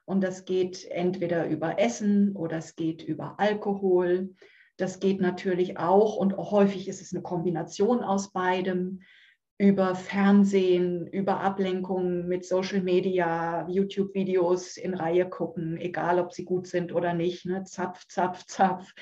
[0.05, 4.35] Und das geht entweder über Essen oder es geht über Alkohol
[4.77, 9.01] das geht natürlich auch und auch häufig ist es eine Kombination aus beidem
[9.57, 16.67] über Fernsehen, über Ablenkungen mit Social Media, YouTube-Videos in Reihe gucken, egal ob sie gut
[16.67, 17.63] sind oder nicht, ne?
[17.63, 18.93] zapf, zapf, zapf,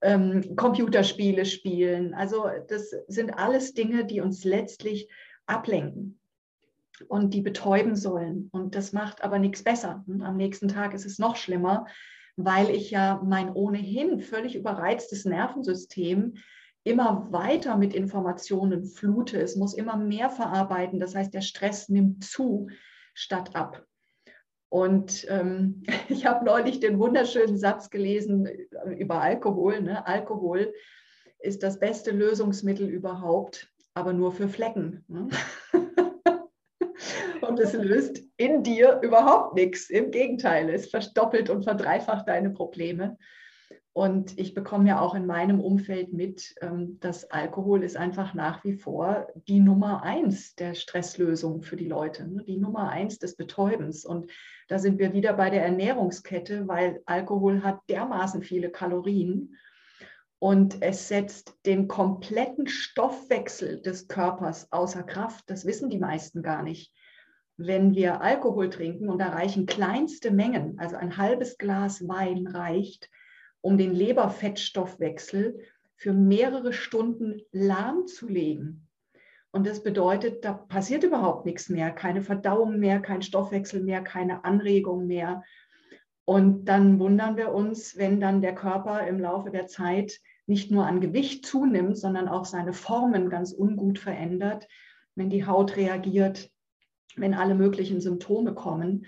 [0.00, 2.14] ähm, Computerspiele spielen.
[2.14, 5.08] Also das sind alles Dinge, die uns letztlich
[5.46, 6.18] ablenken
[7.06, 8.48] und die betäuben sollen.
[8.52, 10.04] Und das macht aber nichts besser.
[10.08, 11.86] Und am nächsten Tag ist es noch schlimmer,
[12.36, 16.34] weil ich ja mein ohnehin völlig überreiztes Nervensystem
[16.84, 19.40] immer weiter mit Informationen flute.
[19.40, 20.98] Es muss immer mehr verarbeiten.
[20.98, 22.68] Das heißt, der Stress nimmt zu
[23.14, 23.84] statt ab.
[24.68, 28.48] Und ähm, ich habe neulich den wunderschönen Satz gelesen
[28.96, 29.82] über Alkohol.
[29.82, 30.06] Ne?
[30.06, 30.72] Alkohol
[31.38, 35.04] ist das beste Lösungsmittel überhaupt, aber nur für Flecken.
[35.08, 35.28] Ne?
[37.52, 39.90] und es löst in dir überhaupt nichts.
[39.90, 43.18] Im Gegenteil, es verdoppelt und verdreifacht deine Probleme.
[43.92, 48.64] Und ich bekomme ja auch in meinem Umfeld mit, ähm, dass Alkohol ist einfach nach
[48.64, 52.42] wie vor die Nummer eins der Stresslösung für die Leute, ne?
[52.42, 54.06] die Nummer eins des Betäubens.
[54.06, 54.30] Und
[54.68, 59.58] da sind wir wieder bei der Ernährungskette, weil Alkohol hat dermaßen viele Kalorien
[60.38, 65.44] und es setzt den kompletten Stoffwechsel des Körpers außer Kraft.
[65.50, 66.94] Das wissen die meisten gar nicht.
[67.56, 73.10] Wenn wir Alkohol trinken und da reichen kleinste Mengen, also ein halbes Glas Wein reicht,
[73.60, 75.60] um den Leberfettstoffwechsel
[75.96, 78.88] für mehrere Stunden lahmzulegen.
[79.52, 84.44] Und das bedeutet, da passiert überhaupt nichts mehr, keine Verdauung mehr, kein Stoffwechsel mehr, keine
[84.44, 85.44] Anregung mehr.
[86.24, 90.86] Und dann wundern wir uns, wenn dann der Körper im Laufe der Zeit nicht nur
[90.86, 94.66] an Gewicht zunimmt, sondern auch seine Formen ganz ungut verändert,
[95.14, 96.50] wenn die Haut reagiert,
[97.16, 99.06] wenn alle möglichen Symptome kommen.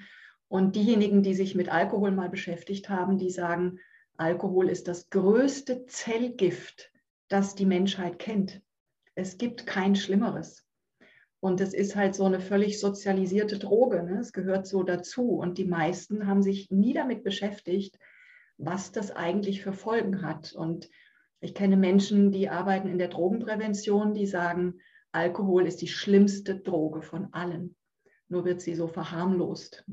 [0.49, 3.79] Und diejenigen, die sich mit Alkohol mal beschäftigt haben, die sagen,
[4.17, 6.93] Alkohol ist das größte Zellgift,
[7.29, 8.63] das die Menschheit kennt.
[9.15, 10.65] Es gibt kein Schlimmeres.
[11.41, 14.03] Und es ist halt so eine völlig sozialisierte Droge.
[14.03, 14.19] Ne?
[14.19, 15.33] Es gehört so dazu.
[15.33, 17.99] Und die meisten haben sich nie damit beschäftigt,
[18.57, 20.53] was das eigentlich für Folgen hat.
[20.53, 20.89] Und
[21.41, 24.81] ich kenne Menschen, die arbeiten in der Drogenprävention, die sagen,
[25.13, 27.77] Alkohol ist die schlimmste Droge von allen.
[28.29, 29.85] Nur wird sie so verharmlost.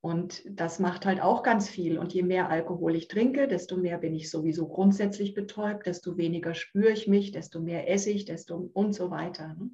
[0.00, 1.98] Und das macht halt auch ganz viel.
[1.98, 6.54] Und je mehr Alkohol ich trinke, desto mehr bin ich sowieso grundsätzlich betäubt, desto weniger
[6.54, 9.54] spüre ich mich, desto mehr esse ich, desto und so weiter.
[9.54, 9.70] Ne?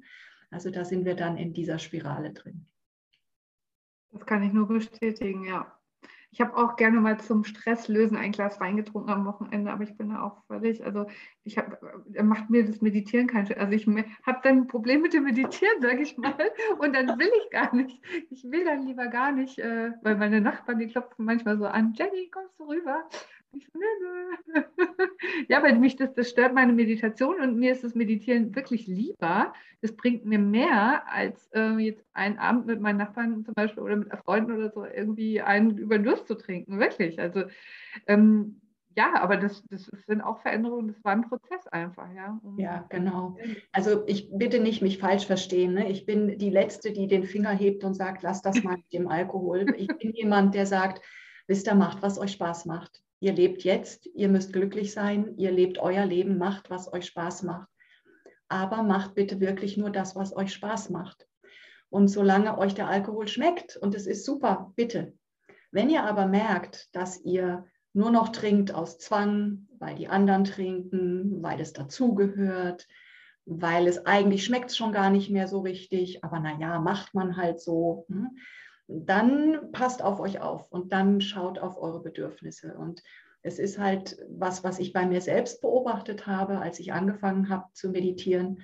[0.49, 2.65] Also da sind wir dann in dieser Spirale drin.
[4.11, 5.77] Das kann ich nur bestätigen, ja.
[6.35, 9.95] Ich habe auch gerne mal zum Stresslösen ein Glas Wein getrunken am Wochenende, aber ich
[9.95, 11.05] bin da auch völlig, also
[11.45, 11.77] ich habe,
[12.23, 16.01] macht mir das Meditieren keinen Also ich habe dann ein Problem mit dem Meditieren, sage
[16.01, 16.35] ich mal,
[16.79, 18.03] und dann will ich gar nicht.
[18.31, 21.93] Ich will dann lieber gar nicht, äh, weil meine Nachbarn, die klopfen manchmal so an,
[21.93, 23.07] Jenny, kommst du rüber?
[23.57, 24.61] Ich nö, nö.
[25.47, 29.53] ja, weil mich das, das stört meine Meditation und mir ist das Meditieren wirklich lieber.
[29.81, 33.95] Das bringt mir mehr, als äh, jetzt einen Abend mit meinen Nachbarn zum Beispiel oder
[33.95, 36.79] mit Freunden oder so irgendwie einen über den Zu trinken.
[36.79, 37.19] Wirklich.
[37.19, 37.43] Also
[38.07, 38.61] ähm,
[38.97, 42.39] ja, aber das, das sind auch Veränderungen, das war ein Prozess einfach, ja.
[42.41, 43.37] Um ja, genau.
[43.73, 45.73] Also ich bitte nicht mich falsch verstehen.
[45.73, 45.89] Ne?
[45.89, 49.09] Ich bin die Letzte, die den Finger hebt und sagt, lass das mal mit dem
[49.09, 49.65] Alkohol.
[49.77, 51.01] Ich bin jemand, der sagt,
[51.47, 53.01] wisst ihr, macht, was euch Spaß macht.
[53.19, 57.43] Ihr lebt jetzt, ihr müsst glücklich sein, ihr lebt euer Leben, macht, was euch Spaß
[57.43, 57.67] macht.
[58.47, 61.27] Aber macht bitte wirklich nur das, was euch Spaß macht.
[61.89, 65.13] Und solange euch der Alkohol schmeckt, und es ist super, bitte.
[65.75, 71.43] Wenn ihr aber merkt, dass ihr nur noch trinkt aus Zwang, weil die anderen trinken,
[71.43, 72.87] weil es dazugehört,
[73.45, 77.59] weil es eigentlich schmeckt schon gar nicht mehr so richtig, aber naja, macht man halt
[77.59, 78.05] so.
[78.09, 78.37] Hm?
[78.87, 82.75] dann passt auf euch auf und dann schaut auf eure Bedürfnisse.
[82.77, 83.01] Und
[83.41, 87.65] es ist halt was, was ich bei mir selbst beobachtet habe, als ich angefangen habe
[87.73, 88.61] zu meditieren.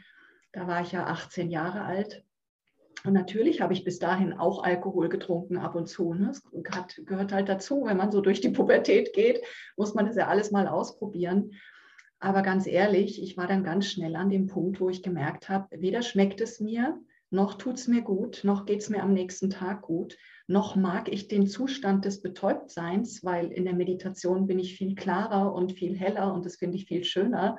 [0.52, 2.24] Da war ich ja 18 Jahre alt.
[3.04, 6.14] Und natürlich habe ich bis dahin auch Alkohol getrunken ab und zu.
[6.14, 6.30] Ne?
[6.30, 9.42] Es hat, gehört halt dazu, wenn man so durch die Pubertät geht,
[9.76, 11.52] muss man das ja alles mal ausprobieren.
[12.20, 15.68] Aber ganz ehrlich, ich war dann ganz schnell an dem Punkt, wo ich gemerkt habe,
[15.72, 17.00] weder schmeckt es mir,
[17.32, 21.12] noch tut es mir gut, noch geht es mir am nächsten Tag gut, noch mag
[21.12, 25.98] ich den Zustand des Betäubtseins, weil in der Meditation bin ich viel klarer und viel
[25.98, 27.58] heller und das finde ich viel schöner.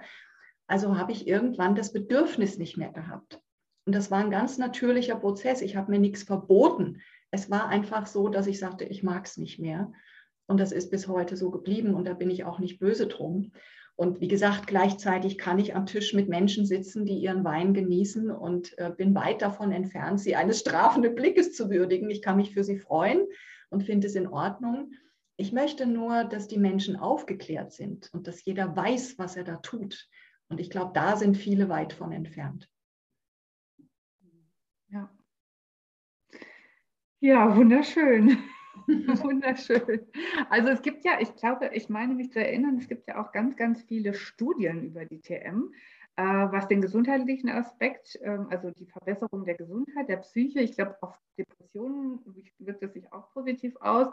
[0.68, 3.41] Also habe ich irgendwann das Bedürfnis nicht mehr gehabt.
[3.84, 5.60] Und das war ein ganz natürlicher Prozess.
[5.60, 7.00] Ich habe mir nichts verboten.
[7.30, 9.92] Es war einfach so, dass ich sagte, ich mag es nicht mehr.
[10.46, 13.52] Und das ist bis heute so geblieben und da bin ich auch nicht böse drum.
[13.94, 18.30] Und wie gesagt, gleichzeitig kann ich am Tisch mit Menschen sitzen, die ihren Wein genießen
[18.30, 22.10] und äh, bin weit davon entfernt, sie eines strafenden Blickes zu würdigen.
[22.10, 23.26] Ich kann mich für sie freuen
[23.70, 24.92] und finde es in Ordnung.
[25.36, 29.56] Ich möchte nur, dass die Menschen aufgeklärt sind und dass jeder weiß, was er da
[29.56, 30.08] tut.
[30.48, 32.68] Und ich glaube, da sind viele weit von entfernt.
[34.88, 35.10] Ja.
[37.22, 38.36] Ja, wunderschön.
[38.88, 40.00] Wunderschön.
[40.50, 43.30] Also es gibt ja, ich glaube, ich meine mich zu erinnern, es gibt ja auch
[43.30, 45.72] ganz, ganz viele Studien über die TM,
[46.16, 50.96] äh, was den gesundheitlichen Aspekt, äh, also die Verbesserung der Gesundheit, der Psyche, ich glaube,
[51.00, 52.18] auf Depressionen
[52.58, 54.08] wirkt es sich auch positiv aus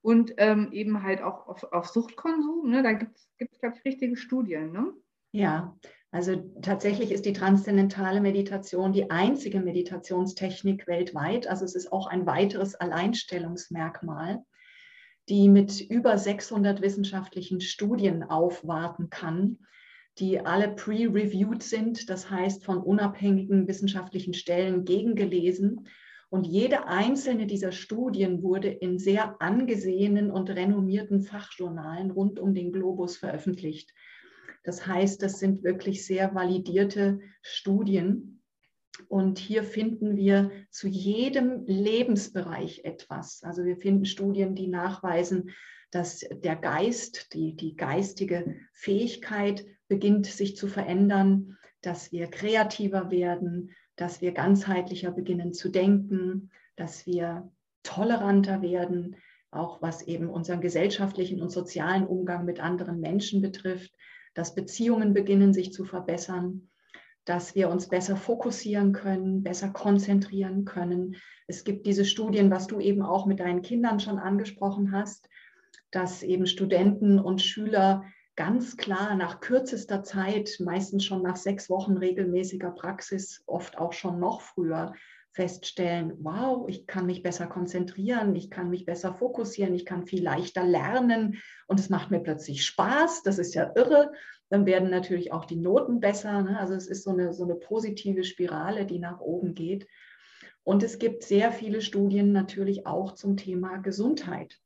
[0.00, 2.70] und ähm, eben halt auch auf, auf Suchtkonsum.
[2.70, 2.82] Ne?
[2.82, 4.72] Da gibt es, glaube ich, richtige Studien.
[4.72, 4.94] Ne?
[5.32, 5.76] Ja,
[6.14, 11.48] also tatsächlich ist die transzendentale Meditation die einzige Meditationstechnik weltweit.
[11.48, 14.44] Also es ist auch ein weiteres Alleinstellungsmerkmal,
[15.28, 19.58] die mit über 600 wissenschaftlichen Studien aufwarten kann,
[20.18, 25.88] die alle pre-reviewed sind, das heißt von unabhängigen wissenschaftlichen Stellen gegengelesen
[26.30, 32.70] Und jede einzelne dieser Studien wurde in sehr angesehenen und renommierten Fachjournalen rund um den
[32.70, 33.92] Globus veröffentlicht.
[34.64, 38.42] Das heißt, das sind wirklich sehr validierte Studien.
[39.08, 43.42] Und hier finden wir zu jedem Lebensbereich etwas.
[43.42, 45.50] Also wir finden Studien, die nachweisen,
[45.90, 53.70] dass der Geist, die, die geistige Fähigkeit beginnt sich zu verändern, dass wir kreativer werden,
[53.96, 59.16] dass wir ganzheitlicher beginnen zu denken, dass wir toleranter werden,
[59.50, 63.92] auch was eben unseren gesellschaftlichen und sozialen Umgang mit anderen Menschen betrifft,
[64.34, 66.68] dass Beziehungen beginnen sich zu verbessern,
[67.24, 71.16] dass wir uns besser fokussieren können, besser konzentrieren können.
[71.46, 75.28] Es gibt diese Studien, was du eben auch mit deinen Kindern schon angesprochen hast,
[75.90, 78.04] dass eben Studenten und Schüler
[78.36, 84.18] ganz klar nach kürzester Zeit, meistens schon nach sechs Wochen regelmäßiger Praxis, oft auch schon
[84.18, 84.92] noch früher,
[85.34, 90.22] feststellen, wow, ich kann mich besser konzentrieren, ich kann mich besser fokussieren, ich kann viel
[90.22, 94.12] leichter lernen und es macht mir plötzlich Spaß, das ist ja irre.
[94.48, 96.42] Dann werden natürlich auch die Noten besser.
[96.42, 96.58] Ne?
[96.58, 99.88] Also es ist so eine, so eine positive Spirale, die nach oben geht.
[100.62, 104.60] Und es gibt sehr viele Studien natürlich auch zum Thema Gesundheit.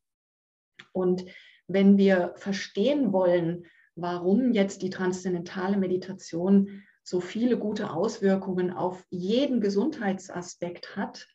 [0.93, 1.25] Und
[1.67, 9.61] wenn wir verstehen wollen, warum jetzt die transzendentale Meditation so viele gute Auswirkungen auf jeden
[9.61, 11.27] Gesundheitsaspekt hat,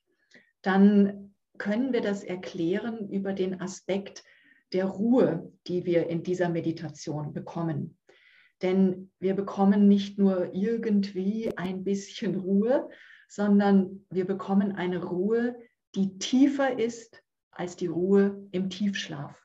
[0.61, 4.23] dann können wir das erklären über den Aspekt
[4.71, 7.97] der Ruhe, die wir in dieser Meditation bekommen.
[8.61, 12.89] Denn wir bekommen nicht nur irgendwie ein bisschen Ruhe,
[13.27, 15.55] sondern wir bekommen eine Ruhe,
[15.95, 19.42] die tiefer ist als die Ruhe im Tiefschlaf.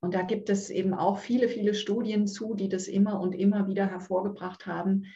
[0.00, 3.66] Und da gibt es eben auch viele, viele Studien zu, die das immer und immer
[3.66, 5.06] wieder hervorgebracht haben.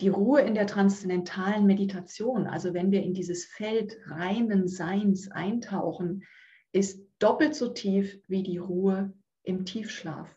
[0.00, 6.24] Die Ruhe in der transzendentalen Meditation, also wenn wir in dieses Feld reinen Seins eintauchen,
[6.72, 9.12] ist doppelt so tief wie die Ruhe
[9.42, 10.36] im Tiefschlaf.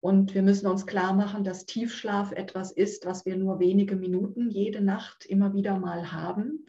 [0.00, 4.50] Und wir müssen uns klar machen, dass Tiefschlaf etwas ist, was wir nur wenige Minuten
[4.50, 6.66] jede Nacht immer wieder mal haben.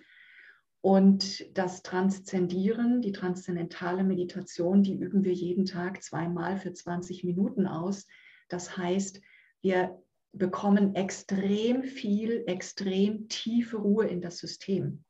[0.81, 7.67] Und das Transzendieren, die transzendentale Meditation, die üben wir jeden Tag zweimal für 20 Minuten
[7.67, 8.07] aus.
[8.49, 9.21] Das heißt,
[9.61, 10.01] wir
[10.33, 15.03] bekommen extrem viel, extrem tiefe Ruhe in das System.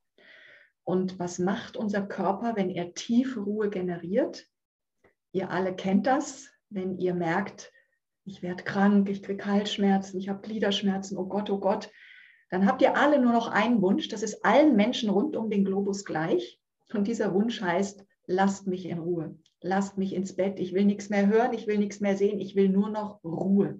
[0.83, 4.47] Und was macht unser Körper, wenn er tiefe Ruhe generiert?
[5.31, 7.71] Ihr alle kennt das, wenn ihr merkt,
[8.25, 11.89] ich werde krank, ich kriege Halsschmerzen, ich habe Gliederschmerzen, oh Gott, oh Gott,
[12.51, 14.09] dann habt ihr alle nur noch einen Wunsch.
[14.09, 16.59] Das ist allen Menschen rund um den Globus gleich.
[16.93, 19.39] Und dieser Wunsch heißt, lasst mich in Ruhe.
[19.61, 20.59] Lasst mich ins Bett.
[20.59, 23.79] Ich will nichts mehr hören, ich will nichts mehr sehen, ich will nur noch Ruhe.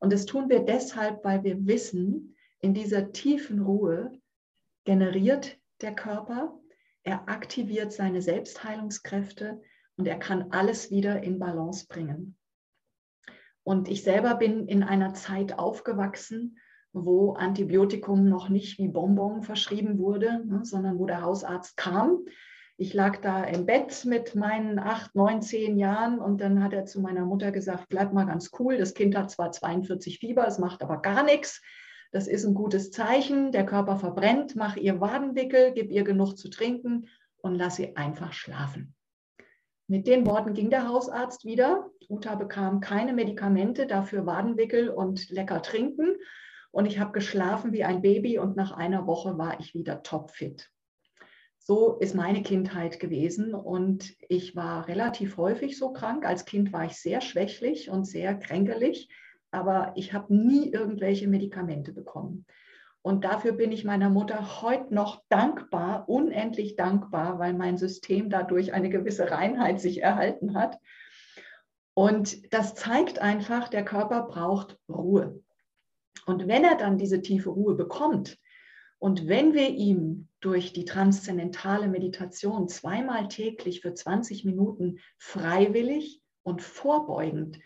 [0.00, 4.12] Und das tun wir deshalb, weil wir wissen, in dieser tiefen Ruhe
[4.84, 6.58] generiert der Körper,
[7.02, 9.60] er aktiviert seine Selbstheilungskräfte
[9.98, 12.38] und er kann alles wieder in Balance bringen.
[13.62, 16.58] Und ich selber bin in einer Zeit aufgewachsen,
[16.94, 22.24] wo Antibiotikum noch nicht wie Bonbon verschrieben wurde, ne, sondern wo der Hausarzt kam.
[22.76, 26.86] Ich lag da im Bett mit meinen acht, neun, zehn Jahren und dann hat er
[26.86, 30.58] zu meiner Mutter gesagt, bleib mal ganz cool, das Kind hat zwar 42 Fieber, es
[30.58, 31.60] macht aber gar nichts.
[32.12, 36.48] Das ist ein gutes Zeichen, der Körper verbrennt, mach ihr Wadenwickel, gib ihr genug zu
[36.48, 38.94] trinken und lass sie einfach schlafen.
[39.88, 41.90] Mit den Worten ging der Hausarzt wieder.
[42.08, 46.16] Uta bekam keine Medikamente, dafür Wadenwickel und lecker trinken
[46.74, 50.72] und ich habe geschlafen wie ein Baby und nach einer Woche war ich wieder topfit.
[51.56, 56.26] So ist meine Kindheit gewesen und ich war relativ häufig so krank.
[56.26, 59.08] Als Kind war ich sehr schwächlich und sehr kränkelig,
[59.52, 62.44] aber ich habe nie irgendwelche Medikamente bekommen.
[63.02, 68.72] Und dafür bin ich meiner Mutter heute noch dankbar, unendlich dankbar, weil mein System dadurch
[68.72, 70.80] eine gewisse Reinheit sich erhalten hat.
[71.94, 75.40] Und das zeigt einfach, der Körper braucht Ruhe.
[76.26, 78.38] Und wenn er dann diese tiefe Ruhe bekommt
[78.98, 86.62] und wenn wir ihm durch die transzendentale Meditation zweimal täglich für 20 Minuten freiwillig und
[86.62, 87.58] vorbeugend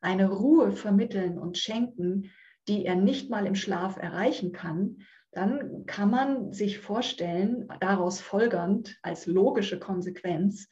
[0.00, 2.30] eine Ruhe vermitteln und schenken,
[2.68, 4.98] die er nicht mal im Schlaf erreichen kann,
[5.32, 10.68] dann kann man sich vorstellen, daraus folgernd als logische Konsequenz,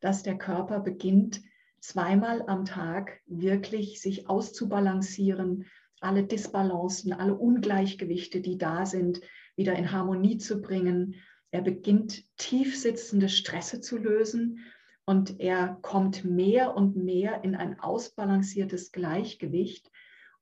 [0.00, 1.42] dass der Körper beginnt,
[1.80, 5.66] zweimal am Tag wirklich sich auszubalancieren,
[6.00, 9.20] alle Disbalancen, alle Ungleichgewichte, die da sind,
[9.56, 11.16] wieder in Harmonie zu bringen.
[11.50, 14.60] Er beginnt tiefsitzende Stresse zu lösen
[15.04, 19.90] und er kommt mehr und mehr in ein ausbalanciertes Gleichgewicht.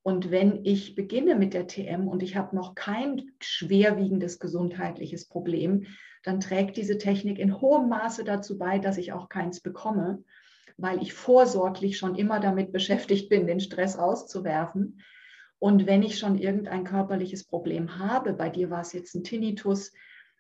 [0.03, 5.87] Und wenn ich beginne mit der TM und ich habe noch kein schwerwiegendes gesundheitliches Problem,
[6.23, 10.23] dann trägt diese Technik in hohem Maße dazu bei, dass ich auch keins bekomme,
[10.77, 15.01] weil ich vorsorglich schon immer damit beschäftigt bin, den Stress auszuwerfen.
[15.67, 19.93] Und wenn ich schon irgendein körperliches Problem habe, bei dir war es jetzt ein Tinnitus,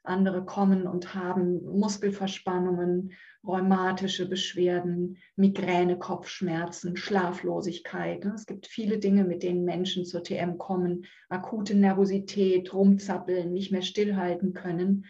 [0.05, 3.11] andere kommen und haben Muskelverspannungen,
[3.45, 8.25] rheumatische Beschwerden, Migräne, Kopfschmerzen, Schlaflosigkeit.
[8.25, 13.83] Es gibt viele Dinge, mit denen Menschen zur TM kommen, akute Nervosität, rumzappeln, nicht mehr
[13.83, 15.07] stillhalten können.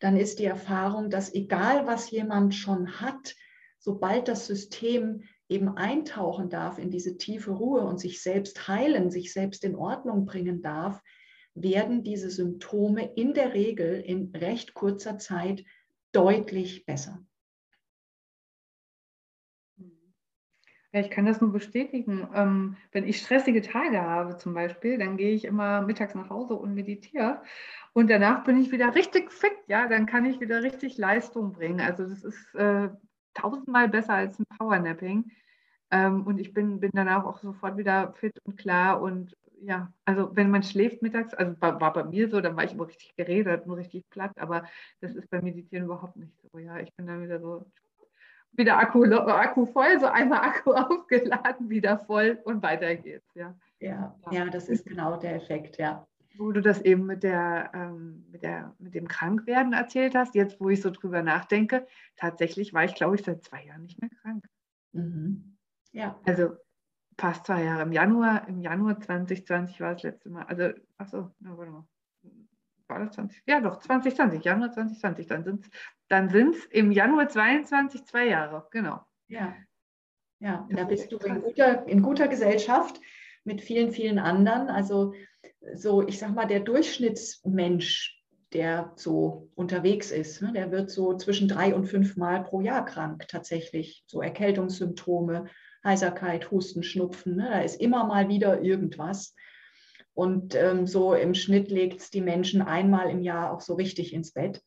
[0.00, 3.36] Dann ist die Erfahrung, dass egal was jemand schon hat,
[3.78, 9.32] sobald das System eben eintauchen darf in diese tiefe Ruhe und sich selbst heilen, sich
[9.32, 11.02] selbst in Ordnung bringen darf,
[11.54, 15.64] werden diese Symptome in der Regel in recht kurzer Zeit
[16.12, 17.24] deutlich besser.
[20.94, 22.28] Ja, ich kann das nur bestätigen.
[22.34, 26.54] Ähm, wenn ich stressige Tage habe zum Beispiel, dann gehe ich immer mittags nach Hause
[26.54, 27.42] und meditiere.
[27.94, 29.56] Und danach bin ich wieder richtig fit.
[29.66, 31.80] Ja, dann kann ich wieder richtig Leistung bringen.
[31.80, 32.90] Also das ist äh,
[33.34, 35.30] tausendmal besser als ein Powernapping.
[35.90, 40.34] Ähm, und ich bin, bin danach auch sofort wieder fit und klar und ja, also
[40.34, 43.16] wenn man schläft mittags, also war, war, bei mir so, dann war ich immer richtig
[43.16, 44.64] geredet, nur richtig platt, aber
[45.00, 46.58] das ist beim Meditieren überhaupt nicht so.
[46.58, 47.64] Ja, ich bin dann wieder so,
[48.52, 53.34] wieder Akku, Akku voll, so einmal Akku aufgeladen, wieder voll und weiter geht's.
[53.34, 56.06] Ja, ja, ja das ist genau der Effekt, ja.
[56.36, 60.60] Wo du das eben mit, der, ähm, mit, der, mit dem Krankwerden erzählt hast, jetzt
[60.60, 64.10] wo ich so drüber nachdenke, tatsächlich war ich, glaube ich, seit zwei Jahren nicht mehr
[64.10, 64.44] krank.
[64.92, 65.56] Mhm.
[65.92, 66.18] Ja.
[66.24, 66.56] Also
[67.18, 67.82] fast zwei Jahre.
[67.82, 70.44] Im Januar, im Januar 2020 war das letzte Mal.
[70.44, 71.86] Also, achso, na, warte mal.
[72.86, 73.42] War das 20?
[73.46, 75.26] Ja, doch, 2020, Januar 2020.
[75.26, 75.70] Dann sind es
[76.08, 79.04] dann sind's im Januar 22 zwei Jahre, genau.
[79.28, 79.54] Ja.
[80.40, 83.00] Ja, da bist du in guter, in guter Gesellschaft
[83.44, 84.68] mit vielen, vielen anderen.
[84.68, 85.14] Also,
[85.74, 88.22] so, ich sag mal, der Durchschnittsmensch,
[88.52, 92.84] der so unterwegs ist, ne, der wird so zwischen drei und fünf Mal pro Jahr
[92.84, 94.04] krank tatsächlich.
[94.06, 95.46] So Erkältungssymptome,
[95.84, 97.36] Heiserkeit, Husten, Schnupfen.
[97.36, 97.48] Ne?
[97.50, 99.34] Da ist immer mal wieder irgendwas.
[100.14, 104.12] Und ähm, so im Schnitt legt es die Menschen einmal im Jahr auch so richtig
[104.12, 104.62] ins Bett.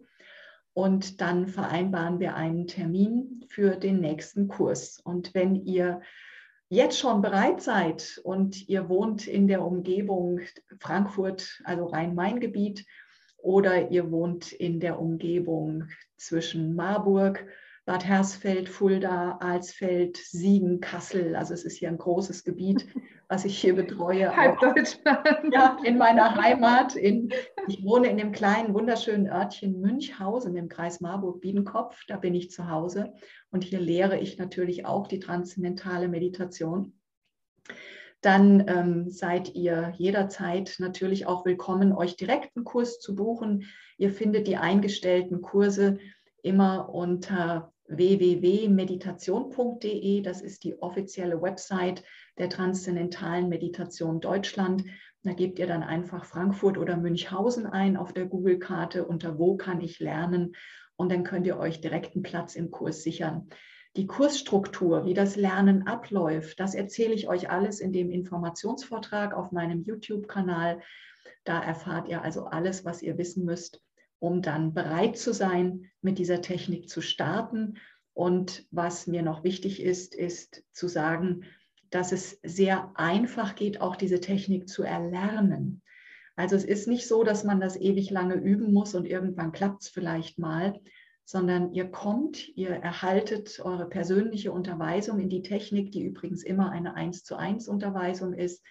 [0.74, 5.00] Und dann vereinbaren wir einen Termin für den nächsten Kurs.
[5.02, 6.02] Und wenn ihr
[6.68, 10.40] jetzt schon bereit seid und ihr wohnt in der Umgebung
[10.80, 12.84] Frankfurt, also Rhein-Main-Gebiet,
[13.38, 17.46] oder ihr wohnt in der Umgebung zwischen Marburg,
[17.88, 21.34] Bad Hersfeld, Fulda, Alsfeld, Siegen, Kassel.
[21.34, 22.86] Also es ist hier ein großes Gebiet,
[23.28, 24.30] was ich hier betreue.
[24.36, 25.54] Halb Deutschland.
[25.54, 26.96] Ja, in meiner Heimat.
[26.96, 27.32] In,
[27.66, 32.04] ich wohne in dem kleinen, wunderschönen Örtchen Münchhausen im Kreis Marburg-Biedenkopf.
[32.08, 33.14] Da bin ich zu Hause.
[33.50, 36.92] Und hier lehre ich natürlich auch die transzendentale Meditation.
[38.20, 43.64] Dann ähm, seid ihr jederzeit natürlich auch willkommen, euch direkt einen Kurs zu buchen.
[43.96, 45.96] Ihr findet die eingestellten Kurse
[46.42, 50.22] immer unter www.meditation.de.
[50.22, 52.04] Das ist die offizielle Website
[52.38, 54.84] der Transzendentalen Meditation Deutschland.
[55.22, 59.80] Da gebt ihr dann einfach Frankfurt oder Münchhausen ein auf der Google-Karte unter Wo kann
[59.80, 60.54] ich lernen?
[60.96, 63.48] Und dann könnt ihr euch direkt einen Platz im Kurs sichern.
[63.96, 69.50] Die Kursstruktur, wie das Lernen abläuft, das erzähle ich euch alles in dem Informationsvortrag auf
[69.50, 70.80] meinem YouTube-Kanal.
[71.44, 73.82] Da erfahrt ihr also alles, was ihr wissen müsst,
[74.18, 77.78] um dann bereit zu sein, mit dieser Technik zu starten.
[78.14, 81.44] Und was mir noch wichtig ist, ist zu sagen,
[81.90, 85.82] dass es sehr einfach geht, auch diese Technik zu erlernen.
[86.36, 89.82] Also es ist nicht so, dass man das ewig lange üben muss und irgendwann klappt
[89.82, 90.80] es vielleicht mal,
[91.24, 96.94] sondern ihr kommt, ihr erhaltet eure persönliche Unterweisung in die Technik, die übrigens immer eine
[96.94, 98.64] 1 zu 1 Unterweisung ist.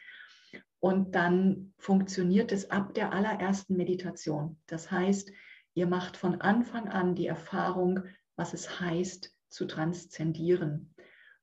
[0.80, 4.58] Und dann funktioniert es ab der allerersten Meditation.
[4.68, 5.32] Das heißt,
[5.74, 8.02] ihr macht von Anfang an die Erfahrung,
[8.36, 10.94] was es heißt, zu transzendieren.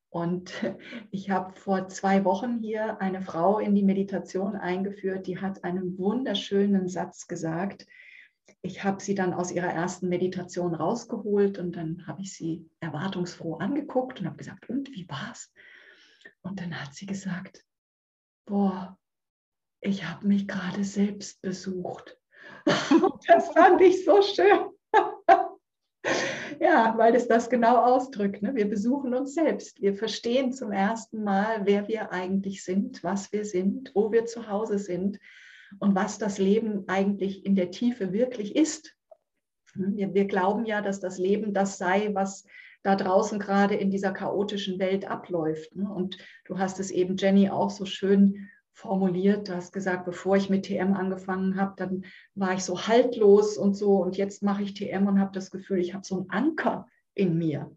[0.09, 0.53] Und
[1.11, 5.99] ich habe vor zwei Wochen hier eine Frau in die Meditation eingeführt, die hat einen
[5.99, 7.87] wunderschönen Satz gesagt.
[8.62, 13.57] Ich habe sie dann aus ihrer ersten Meditation rausgeholt und dann habe ich sie erwartungsfroh
[13.57, 15.53] angeguckt und habe gesagt, und wie war's?
[16.43, 17.64] Und dann hat sie gesagt,
[18.47, 18.97] boah,
[19.85, 22.18] ich habe mich gerade selbst besucht.
[23.28, 24.70] das fand ich so schön.
[26.61, 28.43] ja, weil es das genau ausdrückt.
[28.43, 28.55] Ne?
[28.55, 29.82] Wir besuchen uns selbst.
[29.82, 34.49] Wir verstehen zum ersten Mal, wer wir eigentlich sind, was wir sind, wo wir zu
[34.49, 35.18] Hause sind
[35.80, 38.97] und was das Leben eigentlich in der Tiefe wirklich ist.
[39.74, 42.47] Hm, wir, wir glauben ja, dass das Leben das sei, was
[42.82, 45.76] da draußen gerade in dieser chaotischen Welt abläuft.
[45.76, 45.93] Ne?
[45.93, 46.16] Und
[46.47, 49.49] du hast es eben, Jenny, auch so schön formuliert.
[49.49, 52.05] Du hast gesagt, bevor ich mit TM angefangen habe, dann
[52.35, 54.03] war ich so haltlos und so.
[54.03, 57.39] Und jetzt mache ich TM und habe das Gefühl, ich habe so einen Anker in
[57.39, 57.70] mir.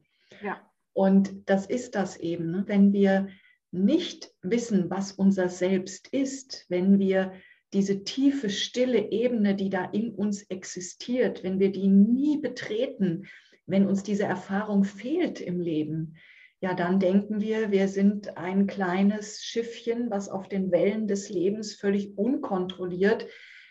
[0.43, 0.59] Ja.
[0.93, 2.63] Und das ist das eben, ne?
[2.65, 3.29] wenn wir
[3.71, 7.33] nicht wissen, was unser Selbst ist, wenn wir
[7.73, 13.27] diese tiefe, stille Ebene, die da in uns existiert, wenn wir die nie betreten,
[13.67, 16.15] wenn uns diese Erfahrung fehlt im Leben,
[16.59, 21.75] ja, dann denken wir, wir sind ein kleines Schiffchen, was auf den Wellen des Lebens
[21.75, 23.27] völlig unkontrolliert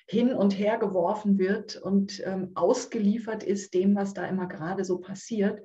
[0.08, 4.98] hin und her geworfen wird und ähm, ausgeliefert ist dem, was da immer gerade so
[4.98, 5.60] passiert.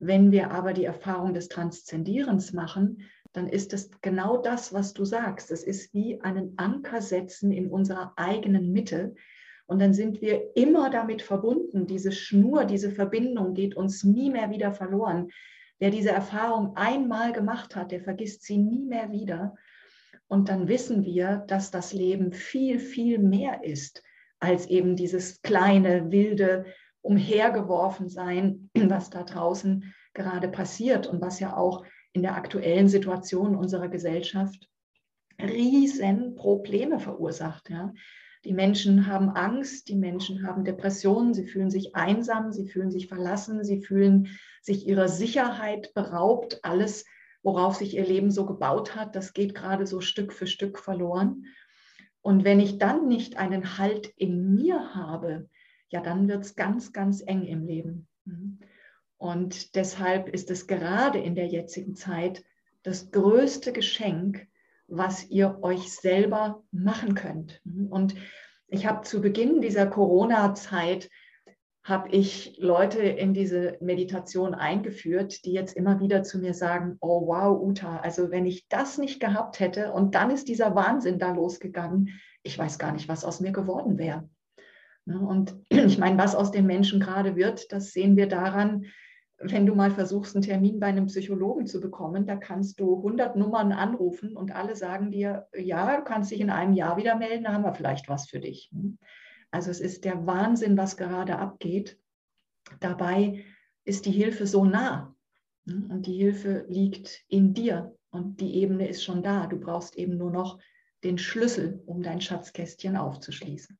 [0.00, 5.04] Wenn wir aber die Erfahrung des Transzendierens machen, dann ist es genau das, was du
[5.04, 5.52] sagst.
[5.52, 9.14] Es ist wie einen Anker setzen in unserer eigenen Mitte.
[9.66, 11.86] Und dann sind wir immer damit verbunden.
[11.86, 15.28] Diese Schnur, diese Verbindung geht uns nie mehr wieder verloren.
[15.82, 19.56] Wer diese Erfahrung einmal gemacht hat, der vergisst sie nie mehr wieder.
[20.28, 24.04] Und dann wissen wir, dass das Leben viel, viel mehr ist
[24.38, 26.66] als eben dieses kleine, wilde
[27.00, 33.88] Umhergeworfensein, was da draußen gerade passiert und was ja auch in der aktuellen Situation unserer
[33.88, 34.68] Gesellschaft
[35.40, 37.70] riesen Probleme verursacht.
[37.70, 37.92] Ja.
[38.44, 43.06] Die Menschen haben Angst, die Menschen haben Depressionen, sie fühlen sich einsam, sie fühlen sich
[43.06, 44.28] verlassen, sie fühlen
[44.62, 46.58] sich ihrer Sicherheit beraubt.
[46.64, 47.04] Alles,
[47.42, 51.44] worauf sich ihr Leben so gebaut hat, das geht gerade so Stück für Stück verloren.
[52.20, 55.48] Und wenn ich dann nicht einen Halt in mir habe,
[55.88, 58.08] ja, dann wird es ganz, ganz eng im Leben.
[59.18, 62.44] Und deshalb ist es gerade in der jetzigen Zeit
[62.82, 64.48] das größte Geschenk,
[64.92, 67.62] was ihr euch selber machen könnt.
[67.90, 68.14] Und
[68.68, 71.08] ich habe zu Beginn dieser Corona-Zeit
[71.82, 77.26] habe ich Leute in diese Meditation eingeführt, die jetzt immer wieder zu mir sagen, oh
[77.26, 81.32] wow, Uta, also wenn ich das nicht gehabt hätte und dann ist dieser Wahnsinn da
[81.32, 82.10] losgegangen,
[82.44, 84.28] ich weiß gar nicht, was aus mir geworden wäre.
[85.06, 88.84] Ne, und ich meine, was aus den Menschen gerade wird, das sehen wir daran,
[89.42, 93.36] wenn du mal versuchst, einen Termin bei einem Psychologen zu bekommen, da kannst du 100
[93.36, 97.44] Nummern anrufen und alle sagen dir, ja, du kannst dich in einem Jahr wieder melden,
[97.44, 98.70] da haben wir vielleicht was für dich.
[99.50, 101.98] Also es ist der Wahnsinn, was gerade abgeht.
[102.80, 103.44] Dabei
[103.84, 105.14] ist die Hilfe so nah
[105.66, 109.46] und die Hilfe liegt in dir und die Ebene ist schon da.
[109.46, 110.58] Du brauchst eben nur noch
[111.02, 113.78] den Schlüssel, um dein Schatzkästchen aufzuschließen.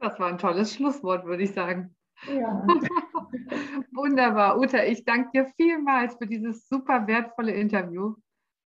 [0.00, 1.94] Das war ein tolles Schlusswort, würde ich sagen.
[2.28, 2.66] Ja.
[3.92, 4.58] Wunderbar.
[4.58, 8.14] Uta, ich danke dir vielmals für dieses super wertvolle Interview.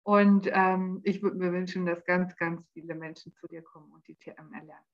[0.05, 4.07] Und ähm, ich würde mir wünschen, dass ganz, ganz viele Menschen zu dir kommen und
[4.07, 4.85] die TM erlernen.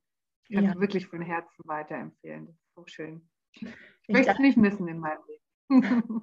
[0.49, 0.71] Ich kann ja.
[0.71, 2.47] es wirklich von Herzen weiterempfehlen.
[2.47, 3.29] Das ist so schön.
[3.53, 3.67] Ich,
[4.07, 6.23] ich möchte es nicht missen in meinem Leben.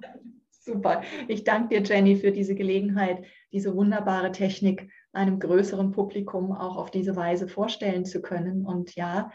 [0.50, 1.02] Super.
[1.28, 6.90] Ich danke dir, Jenny, für diese Gelegenheit, diese wunderbare Technik einem größeren Publikum auch auf
[6.90, 8.66] diese Weise vorstellen zu können.
[8.66, 9.32] Und ja,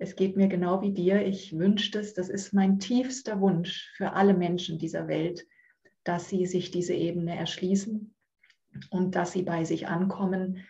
[0.00, 1.26] es geht mir genau wie dir.
[1.26, 5.46] Ich wünsche es, das ist mein tiefster Wunsch für alle Menschen dieser Welt,
[6.04, 8.14] dass sie sich diese Ebene erschließen
[8.90, 10.64] und dass sie bei sich ankommen,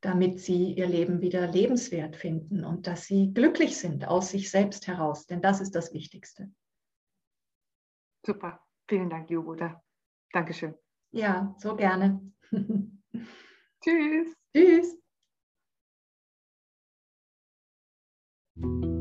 [0.00, 4.86] damit sie ihr Leben wieder lebenswert finden und dass sie glücklich sind aus sich selbst
[4.86, 5.26] heraus.
[5.26, 6.52] Denn das ist das Wichtigste.
[8.24, 8.60] Super.
[8.88, 9.80] Vielen Dank, liebe
[10.32, 10.76] Dankeschön.
[11.10, 12.20] Ja, so gerne.
[13.82, 14.36] Tschüss.
[14.54, 14.96] Tschüss.
[18.58, 18.95] Thank you.